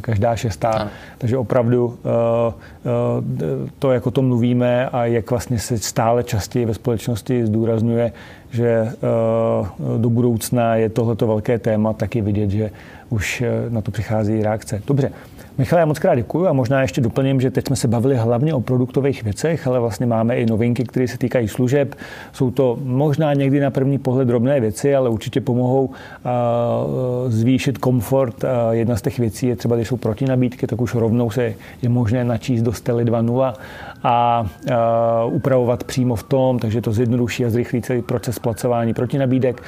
každá 0.00 0.36
šestá. 0.36 0.70
Ano. 0.70 0.90
Takže 1.18 1.36
opravdu 1.36 1.86
uh, 1.86 1.94
uh, 1.94 2.54
to, 3.78 3.92
jako 3.92 4.10
to 4.10 4.22
mluvíme 4.22 4.88
a 4.88 5.04
jak 5.04 5.30
vlastně 5.30 5.58
se 5.58 5.78
stále 5.78 6.24
častěji 6.24 6.66
ve 6.66 6.74
společnosti 6.74 7.46
zdůrazňuje, 7.46 8.12
že 8.50 8.92
uh, 9.82 10.00
do 10.00 10.10
budoucna 10.10 10.76
je 10.76 10.88
tohleto 10.88 11.26
velké 11.26 11.58
téma, 11.58 11.92
taky 11.92 12.20
vidět, 12.20 12.50
že 12.50 12.70
už 13.12 13.42
na 13.68 13.80
to 13.80 13.90
přichází 13.90 14.42
reakce. 14.42 14.82
Dobře, 14.86 15.12
Michal, 15.58 15.78
já 15.78 15.86
moc 15.86 15.98
krát 15.98 16.14
děkuji 16.14 16.46
a 16.46 16.52
možná 16.52 16.82
ještě 16.82 17.00
doplním, 17.00 17.40
že 17.40 17.50
teď 17.50 17.66
jsme 17.66 17.76
se 17.76 17.88
bavili 17.88 18.16
hlavně 18.16 18.54
o 18.54 18.60
produktových 18.60 19.24
věcech, 19.24 19.66
ale 19.66 19.80
vlastně 19.80 20.06
máme 20.06 20.36
i 20.36 20.46
novinky, 20.46 20.84
které 20.84 21.08
se 21.08 21.18
týkají 21.18 21.48
služeb. 21.48 21.94
Jsou 22.32 22.50
to 22.50 22.78
možná 22.84 23.34
někdy 23.34 23.60
na 23.60 23.70
první 23.70 23.98
pohled 23.98 24.28
drobné 24.28 24.60
věci, 24.60 24.94
ale 24.94 25.08
určitě 25.08 25.40
pomohou 25.40 25.90
zvýšit 27.28 27.78
komfort. 27.78 28.44
Jedna 28.70 28.96
z 28.96 29.02
těch 29.02 29.18
věcí 29.18 29.46
je 29.46 29.56
třeba, 29.56 29.76
když 29.76 29.88
jsou 29.88 29.96
protinabídky, 29.96 30.66
tak 30.66 30.80
už 30.80 30.94
rovnou 30.94 31.30
se 31.30 31.54
je 31.82 31.88
možné 31.88 32.24
načíst 32.24 32.62
do 32.62 32.72
Stely 32.72 33.04
2.0 33.04 33.54
a 34.02 34.46
upravovat 35.26 35.84
přímo 35.84 36.16
v 36.16 36.22
tom, 36.22 36.58
takže 36.58 36.80
to 36.80 36.92
zjednoduší 36.92 37.44
a 37.44 37.50
zrychlí 37.50 37.82
celý 37.82 38.02
proces 38.02 38.38
placování 38.38 38.94
protinabídek. 38.94 39.62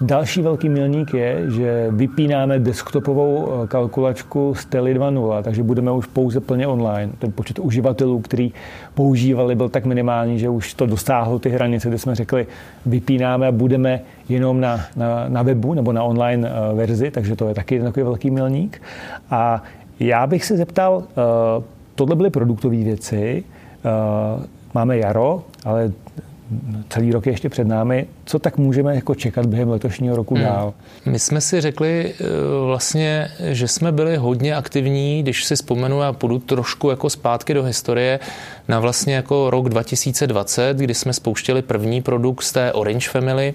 Další 0.00 0.42
velký 0.42 0.68
milník 0.68 1.14
je, 1.14 1.50
že 1.50 1.88
vypínáme 1.90 2.58
desktopovou 2.58 3.48
eh, 3.48 3.66
kalkulačku 3.66 4.54
z 4.54 4.64
Tele 4.64 4.90
2.0, 4.90 5.42
takže 5.42 5.62
budeme 5.62 5.92
už 5.92 6.06
pouze 6.06 6.40
plně 6.40 6.66
online. 6.66 7.12
Ten 7.18 7.32
počet 7.32 7.58
uživatelů, 7.58 8.20
který 8.20 8.52
používali, 8.94 9.54
byl 9.54 9.68
tak 9.68 9.84
minimální, 9.84 10.38
že 10.38 10.48
už 10.48 10.74
to 10.74 10.86
dosáhlo 10.86 11.38
ty 11.38 11.50
hranice, 11.50 11.88
kde 11.88 11.98
jsme 11.98 12.14
řekli, 12.14 12.46
vypínáme 12.86 13.46
a 13.46 13.52
budeme 13.52 14.00
jenom 14.28 14.60
na, 14.60 14.80
na, 14.96 15.28
na 15.28 15.42
webu 15.42 15.74
nebo 15.74 15.92
na 15.92 16.02
online 16.02 16.48
eh, 16.48 16.74
verzi, 16.74 17.10
takže 17.10 17.36
to 17.36 17.48
je 17.48 17.54
taky 17.54 17.80
takový 17.80 18.04
velký 18.04 18.30
milník. 18.30 18.82
A 19.30 19.62
já 20.00 20.26
bych 20.26 20.44
se 20.44 20.56
zeptal, 20.56 21.02
eh, 21.10 21.62
tohle 21.94 22.16
byly 22.16 22.30
produktové 22.30 22.76
věci, 22.76 23.44
máme 24.74 24.98
jaro, 24.98 25.42
ale 25.64 25.92
celý 26.88 27.12
rok 27.12 27.26
je 27.26 27.32
ještě 27.32 27.48
před 27.48 27.66
námi. 27.66 28.06
Co 28.24 28.38
tak 28.38 28.58
můžeme 28.58 28.94
jako 28.94 29.14
čekat 29.14 29.46
během 29.46 29.68
letošního 29.68 30.16
roku 30.16 30.34
hmm. 30.34 30.44
dál? 30.44 30.74
My 31.06 31.18
jsme 31.18 31.40
si 31.40 31.60
řekli 31.60 32.14
eh, 32.20 32.24
vlastně, 32.66 33.30
že 33.40 33.68
jsme 33.68 33.92
byli 33.92 34.16
hodně 34.16 34.56
aktivní, 34.56 35.22
když 35.22 35.44
si 35.44 35.56
vzpomenu 35.56 36.02
a 36.02 36.12
půjdu 36.12 36.38
trošku 36.38 36.90
jako 36.90 37.10
zpátky 37.10 37.54
do 37.54 37.62
historie, 37.62 38.20
na 38.68 38.80
vlastně 38.80 39.14
jako 39.14 39.50
rok 39.50 39.68
2020, 39.68 40.76
kdy 40.76 40.94
jsme 40.94 41.12
spouštěli 41.12 41.62
první 41.62 42.02
produkt 42.02 42.42
z 42.42 42.52
té 42.52 42.72
Orange 42.72 43.08
Family, 43.08 43.54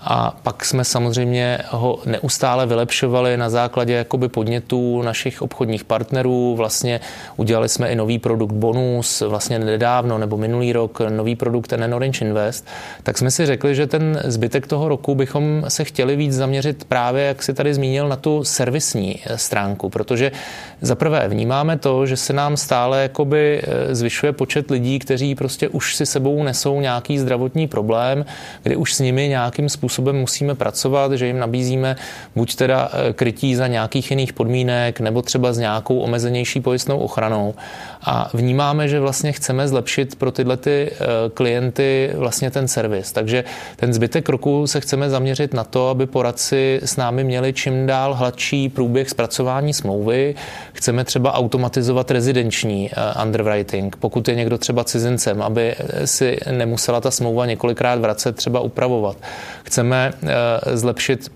a 0.00 0.36
pak 0.42 0.64
jsme 0.64 0.84
samozřejmě 0.84 1.58
ho 1.68 1.98
neustále 2.06 2.66
vylepšovali 2.66 3.36
na 3.36 3.50
základě 3.50 3.92
jakoby 3.92 4.28
podnětů 4.28 5.02
našich 5.02 5.42
obchodních 5.42 5.84
partnerů. 5.84 6.56
Vlastně 6.56 7.00
udělali 7.36 7.68
jsme 7.68 7.88
i 7.88 7.96
nový 7.96 8.18
produkt 8.18 8.52
Bonus, 8.52 9.20
vlastně 9.20 9.58
nedávno 9.58 10.18
nebo 10.18 10.36
minulý 10.36 10.72
rok 10.72 11.00
nový 11.08 11.36
produkt 11.36 11.72
NN 11.76 11.94
Orange 11.94 12.24
Invest. 12.24 12.66
Tak 13.02 13.18
jsme 13.18 13.30
si 13.30 13.46
řekli, 13.46 13.74
že 13.74 13.86
ten 13.86 14.22
zbytek 14.24 14.66
toho 14.66 14.88
roku 14.88 15.14
bychom 15.14 15.64
se 15.68 15.84
chtěli 15.84 16.16
víc 16.16 16.34
zaměřit 16.34 16.84
právě, 16.84 17.24
jak 17.24 17.42
si 17.42 17.54
tady 17.54 17.74
zmínil, 17.74 18.08
na 18.08 18.16
tu 18.16 18.44
servisní 18.44 19.16
stránku, 19.36 19.88
protože 19.88 20.32
za 20.80 20.94
prvé 20.94 21.28
vnímáme 21.28 21.78
to, 21.78 22.06
že 22.06 22.16
se 22.16 22.32
nám 22.32 22.56
stále 22.56 23.02
jakoby 23.02 23.62
eh, 23.62 23.94
zvyšuje 23.94 24.32
počet 24.32 24.70
lidí, 24.70 24.98
kteří 24.98 25.34
prostě 25.34 25.68
už 25.68 25.96
si 25.96 26.06
sebou 26.06 26.42
nesou 26.42 26.80
nějaký 26.80 27.18
zdravotní 27.18 27.68
problém, 27.68 28.24
kdy 28.62 28.76
už 28.76 28.94
s 28.94 29.00
nimi 29.00 29.28
nějakým 29.28 29.68
způsobem 29.68 29.87
způsobem 29.88 30.16
musíme 30.16 30.54
pracovat, 30.54 31.12
že 31.12 31.26
jim 31.26 31.38
nabízíme 31.38 31.96
buď 32.36 32.54
teda 32.54 32.90
eh, 32.92 33.12
krytí 33.12 33.54
za 33.54 33.66
nějakých 33.66 34.10
jiných 34.10 34.32
podmínek, 34.32 35.00
nebo 35.00 35.22
třeba 35.22 35.52
s 35.52 35.58
nějakou 35.58 35.98
omezenější 35.98 36.60
pojistnou 36.60 36.98
ochranou. 36.98 37.54
A 38.02 38.30
vnímáme, 38.34 38.88
že 38.88 39.00
vlastně 39.00 39.32
chceme 39.32 39.68
zlepšit 39.68 40.14
pro 40.16 40.32
tyhle 40.32 40.56
ty 40.56 40.90
eh, 40.92 40.96
klienty 41.34 42.10
vlastně 42.14 42.50
ten 42.50 42.68
servis. 42.68 43.12
Takže 43.12 43.44
ten 43.76 43.92
zbytek 43.92 44.28
roku 44.28 44.66
se 44.66 44.80
chceme 44.80 45.10
zaměřit 45.10 45.54
na 45.54 45.64
to, 45.64 45.88
aby 45.88 46.06
poradci 46.06 46.80
s 46.84 46.96
námi 46.96 47.24
měli 47.24 47.52
čím 47.52 47.86
dál 47.86 48.14
hladší 48.14 48.68
průběh 48.68 49.10
zpracování 49.10 49.72
smlouvy. 49.72 50.34
Chceme 50.72 51.04
třeba 51.04 51.34
automatizovat 51.34 52.10
rezidenční 52.10 52.90
eh, 52.90 53.22
underwriting, 53.24 53.96
pokud 53.96 54.28
je 54.28 54.34
někdo 54.34 54.58
třeba 54.58 54.84
cizincem, 54.84 55.42
aby 55.42 55.74
si 56.04 56.38
nemusela 56.50 57.00
ta 57.00 57.10
smlouva 57.10 57.46
několikrát 57.46 58.00
vracet, 58.00 58.36
třeba 58.36 58.60
upravovat. 58.60 59.16
Chceme 59.64 59.77
chceme 59.78 60.10
eh, 60.10 60.76
zlepšit 60.76 61.30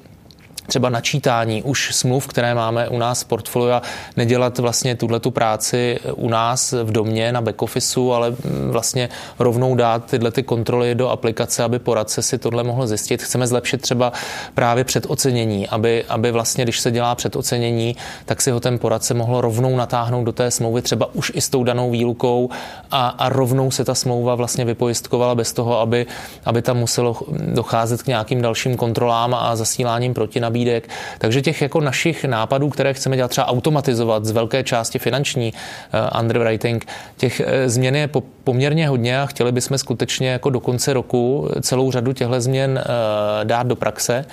třeba 0.72 0.88
načítání 0.88 1.62
už 1.62 1.94
smluv, 1.94 2.26
které 2.26 2.54
máme 2.54 2.88
u 2.88 2.98
nás 2.98 3.22
v 3.22 3.26
portfoliu 3.26 3.72
a 3.72 3.82
nedělat 4.16 4.58
vlastně 4.58 4.94
tuhle 4.94 5.20
tu 5.20 5.30
práci 5.30 5.98
u 6.16 6.28
nás 6.28 6.72
v 6.72 6.92
domě 6.92 7.32
na 7.32 7.40
back 7.40 7.62
officeu, 7.62 8.12
ale 8.12 8.34
vlastně 8.70 9.08
rovnou 9.38 9.74
dát 9.74 10.04
tyhle 10.04 10.30
ty 10.30 10.42
kontroly 10.42 10.94
do 10.94 11.08
aplikace, 11.08 11.64
aby 11.64 11.78
poradce 11.78 12.22
si 12.22 12.38
tohle 12.38 12.64
mohl 12.64 12.86
zjistit. 12.86 13.22
Chceme 13.22 13.46
zlepšit 13.46 13.82
třeba 13.82 14.12
právě 14.54 14.84
předocenění, 14.84 15.68
aby, 15.68 16.04
aby 16.08 16.30
vlastně, 16.32 16.64
když 16.64 16.80
se 16.80 16.90
dělá 16.90 17.14
předocenění, 17.14 17.96
tak 18.24 18.42
si 18.42 18.50
ho 18.50 18.60
ten 18.60 18.78
poradce 18.78 19.14
mohl 19.14 19.40
rovnou 19.40 19.76
natáhnout 19.76 20.24
do 20.24 20.32
té 20.32 20.50
smlouvy 20.50 20.82
třeba 20.82 21.14
už 21.14 21.32
i 21.34 21.40
s 21.40 21.48
tou 21.48 21.64
danou 21.64 21.90
výlukou 21.90 22.50
a, 22.90 23.08
a 23.08 23.28
rovnou 23.28 23.70
se 23.70 23.84
ta 23.84 23.94
smlouva 23.94 24.34
vlastně 24.34 24.64
vypojistkovala 24.64 25.34
bez 25.34 25.52
toho, 25.52 25.80
aby, 25.80 26.06
aby 26.44 26.62
tam 26.62 26.76
muselo 26.76 27.16
docházet 27.28 28.02
k 28.02 28.06
nějakým 28.06 28.42
dalším 28.42 28.76
kontrolám 28.76 29.34
a 29.34 29.56
zasíláním 29.56 30.14
proti 30.14 30.40
nabídek. 30.62 30.88
Takže 31.18 31.42
těch 31.42 31.62
jako 31.62 31.80
našich 31.80 32.24
nápadů, 32.24 32.70
které 32.70 32.94
chceme 32.94 33.16
dělat 33.16 33.30
třeba 33.30 33.46
automatizovat 33.46 34.24
z 34.24 34.30
velké 34.30 34.62
části 34.62 34.98
finanční 34.98 35.52
uh, 35.52 36.20
underwriting, 36.20 36.86
těch 37.16 37.40
uh, 37.40 37.46
změn 37.66 37.96
je 37.96 38.08
po, 38.08 38.22
poměrně 38.44 38.88
hodně 38.88 39.20
a 39.20 39.26
chtěli 39.26 39.52
bychom 39.52 39.78
skutečně 39.78 40.28
jako 40.28 40.50
do 40.50 40.60
konce 40.60 40.92
roku 40.92 41.48
celou 41.60 41.90
řadu 41.90 42.12
těchto 42.12 42.40
změn 42.40 42.70
uh, 42.70 43.44
dát 43.44 43.66
do 43.66 43.76
praxe. 43.76 44.24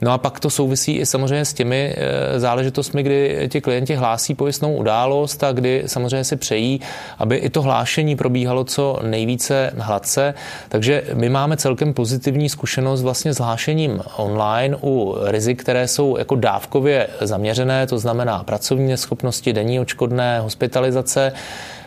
No 0.00 0.12
a 0.12 0.18
pak 0.18 0.40
to 0.40 0.50
souvisí 0.50 0.96
i 0.96 1.06
samozřejmě 1.06 1.44
s 1.44 1.54
těmi 1.54 1.94
záležitostmi, 2.36 3.02
kdy 3.02 3.48
ti 3.52 3.60
klienti 3.60 3.94
hlásí 3.94 4.34
pojistnou 4.34 4.74
událost 4.74 5.44
a 5.44 5.52
kdy 5.52 5.82
samozřejmě 5.86 6.24
si 6.24 6.36
přejí, 6.36 6.80
aby 7.18 7.36
i 7.36 7.50
to 7.50 7.62
hlášení 7.62 8.16
probíhalo 8.16 8.64
co 8.64 9.00
nejvíce 9.02 9.72
hladce. 9.78 10.34
Takže 10.68 11.02
my 11.14 11.28
máme 11.28 11.56
celkem 11.56 11.94
pozitivní 11.94 12.48
zkušenost 12.48 13.02
vlastně 13.02 13.32
s 13.32 13.38
hlášením 13.38 14.02
online 14.16 14.76
u 14.82 15.16
rizik, 15.24 15.64
které 15.66 15.88
jsou 15.88 16.16
jako 16.16 16.34
dávkově 16.34 17.08
zaměřené, 17.20 17.86
to 17.86 17.98
znamená 17.98 18.44
pracovní 18.44 18.88
neschopnosti, 18.88 19.52
denní 19.52 19.80
očkodné, 19.80 20.40
hospitalizace. 20.40 21.32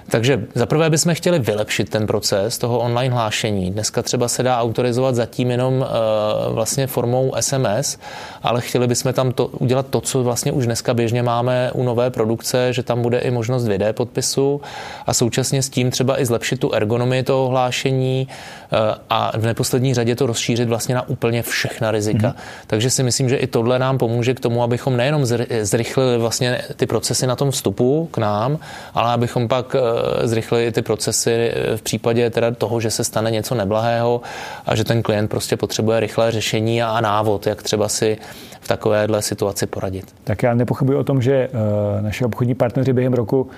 Takže 0.10 0.43
zaprvé 0.56 0.89
bychom 0.89 1.15
chtěli 1.15 1.39
vylepšit 1.39 1.89
ten 1.89 2.08
proces 2.08 2.58
toho 2.58 2.80
online 2.80 3.15
hlášení. 3.15 3.72
Dneska 3.72 4.02
třeba 4.02 4.28
se 4.28 4.43
dá 4.43 4.60
autorizovat 4.60 5.15
zatím 5.15 5.52
jenom 5.52 5.74
uh, 5.74 6.54
vlastně 6.54 6.88
formou 6.88 7.34
SMS, 7.39 7.98
ale 8.43 8.62
chtěli 8.62 8.88
bychom 8.88 9.13
tam 9.13 9.32
to, 9.32 9.48
udělat 9.48 9.86
to, 9.89 10.02
co 10.02 10.24
vlastně 10.24 10.52
už 10.52 10.65
dneska 10.65 10.93
běžně 10.93 11.24
máme 11.24 11.72
u 11.74 11.84
nové 11.84 12.10
produkce, 12.10 12.74
že 12.74 12.84
tam 12.84 13.02
bude 13.02 13.19
i 13.19 13.32
možnost 13.32 13.67
videa 13.67 13.93
podpisu 13.93 14.62
a 15.06 15.13
současně 15.13 15.63
s 15.63 15.69
tím 15.69 15.91
třeba 15.91 16.22
i 16.22 16.26
zlepšit 16.26 16.60
tu 16.60 16.74
ergonomii 16.74 17.24
toho 17.24 17.48
hlášení 17.48 18.28
uh, 18.28 18.80
a 19.10 19.32
v 19.38 19.45
neposlední 19.45 19.93
řadě 19.93 20.15
to 20.15 20.26
rozšířit 20.26 20.69
vlastně 20.69 20.95
na 20.95 21.10
úplně 21.10 21.43
všechna 21.43 21.91
rizika. 21.91 22.28
Mm-hmm. 22.28 22.63
Takže 22.67 22.89
si 22.89 23.04
myslím, 23.04 23.30
že 23.30 23.36
i 23.36 23.48
tohle 23.48 23.80
nám 23.80 23.98
pomůže 23.98 24.34
k 24.34 24.39
tomu, 24.39 24.63
abychom 24.63 24.98
nejenom 24.98 25.26
zrychlili 25.62 26.17
vlastně 26.17 26.62
ty 26.76 26.86
procesy 26.86 27.28
na 27.28 27.36
tom 27.36 27.52
vstupu 27.52 28.10
k 28.12 28.17
nám, 28.17 28.60
ale 28.93 29.13
abychom 29.13 29.48
pak 29.48 29.76
uh, 29.76 29.99
zrychlili 30.24 30.72
ty 30.72 30.82
procesy 30.82 31.52
v 31.76 31.82
případě 31.82 32.30
teda 32.30 32.52
toho, 32.52 32.80
že 32.80 32.92
se 32.92 33.04
stane 33.04 33.32
něco 33.32 33.56
neblahého 33.56 34.22
a 34.66 34.76
že 34.76 34.84
ten 34.84 35.04
klient 35.04 35.28
prostě 35.28 35.58
potřebuje 35.58 36.00
rychlé 36.00 36.32
řešení 36.32 36.84
a 36.84 37.02
návod, 37.02 37.48
jak 37.48 37.64
třeba 37.64 37.90
si 37.90 38.18
v 38.62 38.68
takovéhle 38.68 39.22
situaci 39.22 39.66
poradit. 39.66 40.06
Tak 40.24 40.44
já 40.44 40.54
nepochybuji 40.54 40.98
o 40.98 41.04
tom, 41.04 41.22
že 41.22 41.34
eh, 41.34 42.02
naše 42.02 42.26
obchodní 42.26 42.56
partneři 42.56 42.94
během 42.94 43.14
roku 43.14 43.50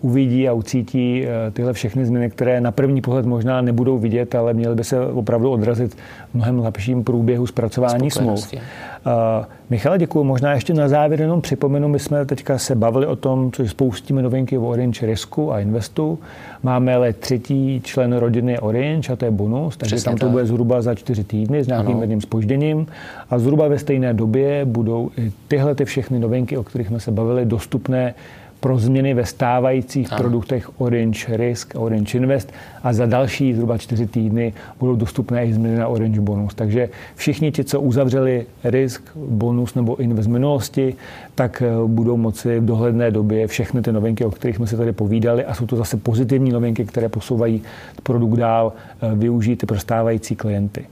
uvidí 0.00 0.48
a 0.48 0.52
ucítí 0.52 1.24
eh, 1.24 1.50
tyhle 1.50 1.72
všechny 1.72 2.06
změny, 2.06 2.30
které 2.30 2.60
na 2.60 2.72
první 2.72 3.00
pohled 3.00 3.26
možná 3.26 3.60
nebudou 3.60 3.98
vidět, 3.98 4.34
ale 4.34 4.54
měly 4.54 4.74
by 4.74 4.84
se 4.84 5.06
opravdu 5.06 5.50
odrazit 5.50 5.94
v 5.94 6.34
mnohem 6.34 6.58
lepším 6.58 7.04
průběhu 7.04 7.46
zpracování 7.46 8.10
smluv. 8.10 8.52
Uh, 8.52 9.44
Michale, 9.70 9.98
děkuji. 9.98 10.24
Možná 10.24 10.52
ještě 10.52 10.74
na 10.74 10.88
závěr 10.88 11.20
jenom 11.20 11.40
připomenu, 11.40 11.88
my 11.88 11.98
jsme 11.98 12.26
teďka 12.26 12.58
se 12.58 12.74
bavili 12.74 13.06
o 13.06 13.16
tom, 13.16 13.52
co 13.52 13.68
spoustíme 13.68 14.22
novinky 14.22 14.58
v 14.58 14.64
Orange 14.64 15.06
Risku 15.06 15.52
a 15.52 15.60
Investu. 15.60 16.18
Máme 16.62 16.94
ale 16.94 17.12
třetí 17.12 17.80
člen 17.84 18.12
rodiny 18.12 18.58
Orange 18.58 19.12
a 19.12 19.16
to 19.16 19.24
je 19.24 19.30
bonus, 19.30 19.76
takže 19.76 19.96
Přesně 19.96 20.10
tam 20.10 20.18
to 20.18 20.26
tak. 20.26 20.30
bude 20.30 20.46
zhruba 20.46 20.82
za 20.82 20.94
čtyři 20.94 21.24
týdny 21.24 21.64
s 21.64 21.66
nějakým 21.66 22.00
jedním 22.00 22.20
spožděním 22.20 22.86
a 23.30 23.38
zhruba 23.38 23.68
ve 23.68 23.78
stejné 23.78 24.14
době 24.14 24.64
budou 24.64 25.10
i 25.16 25.32
tyhle 25.48 25.74
ty 25.74 25.84
všechny 25.84 26.18
novinky, 26.18 26.56
o 26.56 26.62
kterých 26.62 26.86
jsme 26.86 27.00
se 27.00 27.10
bavili, 27.10 27.44
dostupné 27.44 28.14
pro 28.60 28.78
změny 28.78 29.14
ve 29.14 29.24
stávajících 29.26 30.12
ano. 30.12 30.18
produktech 30.18 30.80
Orange 30.80 31.36
Risk 31.36 31.76
a 31.76 31.78
Orange 31.78 32.18
Invest 32.18 32.52
a 32.82 32.92
za 32.92 33.06
další 33.06 33.54
zhruba 33.54 33.78
čtyři 33.78 34.06
týdny 34.06 34.52
budou 34.80 34.96
dostupné 34.96 35.46
i 35.46 35.52
změny 35.52 35.76
na 35.76 35.88
Orange 35.88 36.20
Bonus. 36.20 36.54
Takže 36.54 36.88
všichni 37.14 37.52
ti, 37.52 37.64
co 37.64 37.80
uzavřeli 37.80 38.46
Risk, 38.64 39.02
Bonus 39.16 39.74
nebo 39.74 39.96
Invest 39.96 40.28
v 40.28 40.32
minulosti, 40.32 40.94
tak 41.34 41.62
eh, 41.62 41.70
budou 41.86 42.16
moci 42.16 42.60
v 42.60 42.64
dohledné 42.64 43.10
době 43.10 43.46
všechny 43.46 43.82
ty 43.82 43.92
novinky, 43.92 44.24
o 44.24 44.30
kterých 44.30 44.56
jsme 44.56 44.66
se 44.66 44.76
tady 44.76 44.92
povídali, 44.92 45.44
a 45.44 45.54
jsou 45.54 45.66
to 45.66 45.76
zase 45.76 45.96
pozitivní 45.96 46.50
novinky, 46.50 46.84
které 46.84 47.08
posouvají 47.08 47.62
produkt 48.02 48.36
dál, 48.36 48.72
eh, 49.02 49.14
využít 49.14 49.66
pro 49.66 49.78
stávající 49.78 50.36
klienty. 50.36 50.86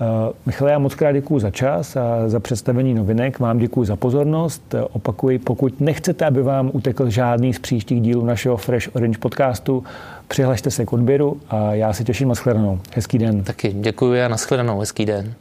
Eh, 0.00 0.32
Michale, 0.46 0.70
já 0.70 0.78
moc 0.78 0.94
krát 0.94 1.12
děkuji 1.12 1.38
za 1.38 1.50
čas 1.50 1.96
a 1.96 2.28
za 2.28 2.40
představení 2.40 2.94
novinek. 2.94 3.38
Vám 3.38 3.58
děkuji 3.58 3.84
za 3.84 3.96
pozornost. 3.96 4.74
Eh, 4.74 4.82
opakuji, 4.82 5.38
pokud 5.38 5.80
nechcete, 5.80 6.26
aby 6.26 6.42
vám 6.42 6.70
utekl 6.72 7.10
žádný 7.10 7.52
z 7.52 7.58
příštích 7.58 8.00
dílů 8.00 8.24
našeho 8.24 8.56
Fresh 8.56 8.96
Orange 8.96 9.18
podcastu, 9.18 9.84
přihlašte 10.28 10.70
se 10.70 10.84
k 10.86 10.92
odběru 10.92 11.40
a 11.48 11.74
já 11.74 11.92
se 11.92 12.04
těším 12.04 12.28
na 12.28 12.34
shledanou. 12.34 12.78
Hezký 12.94 13.18
den. 13.18 13.44
Taky 13.44 13.72
děkuji 13.72 14.22
a 14.22 14.28
na 14.28 14.36
shledanou. 14.36 14.78
Hezký 14.80 15.06
den. 15.06 15.34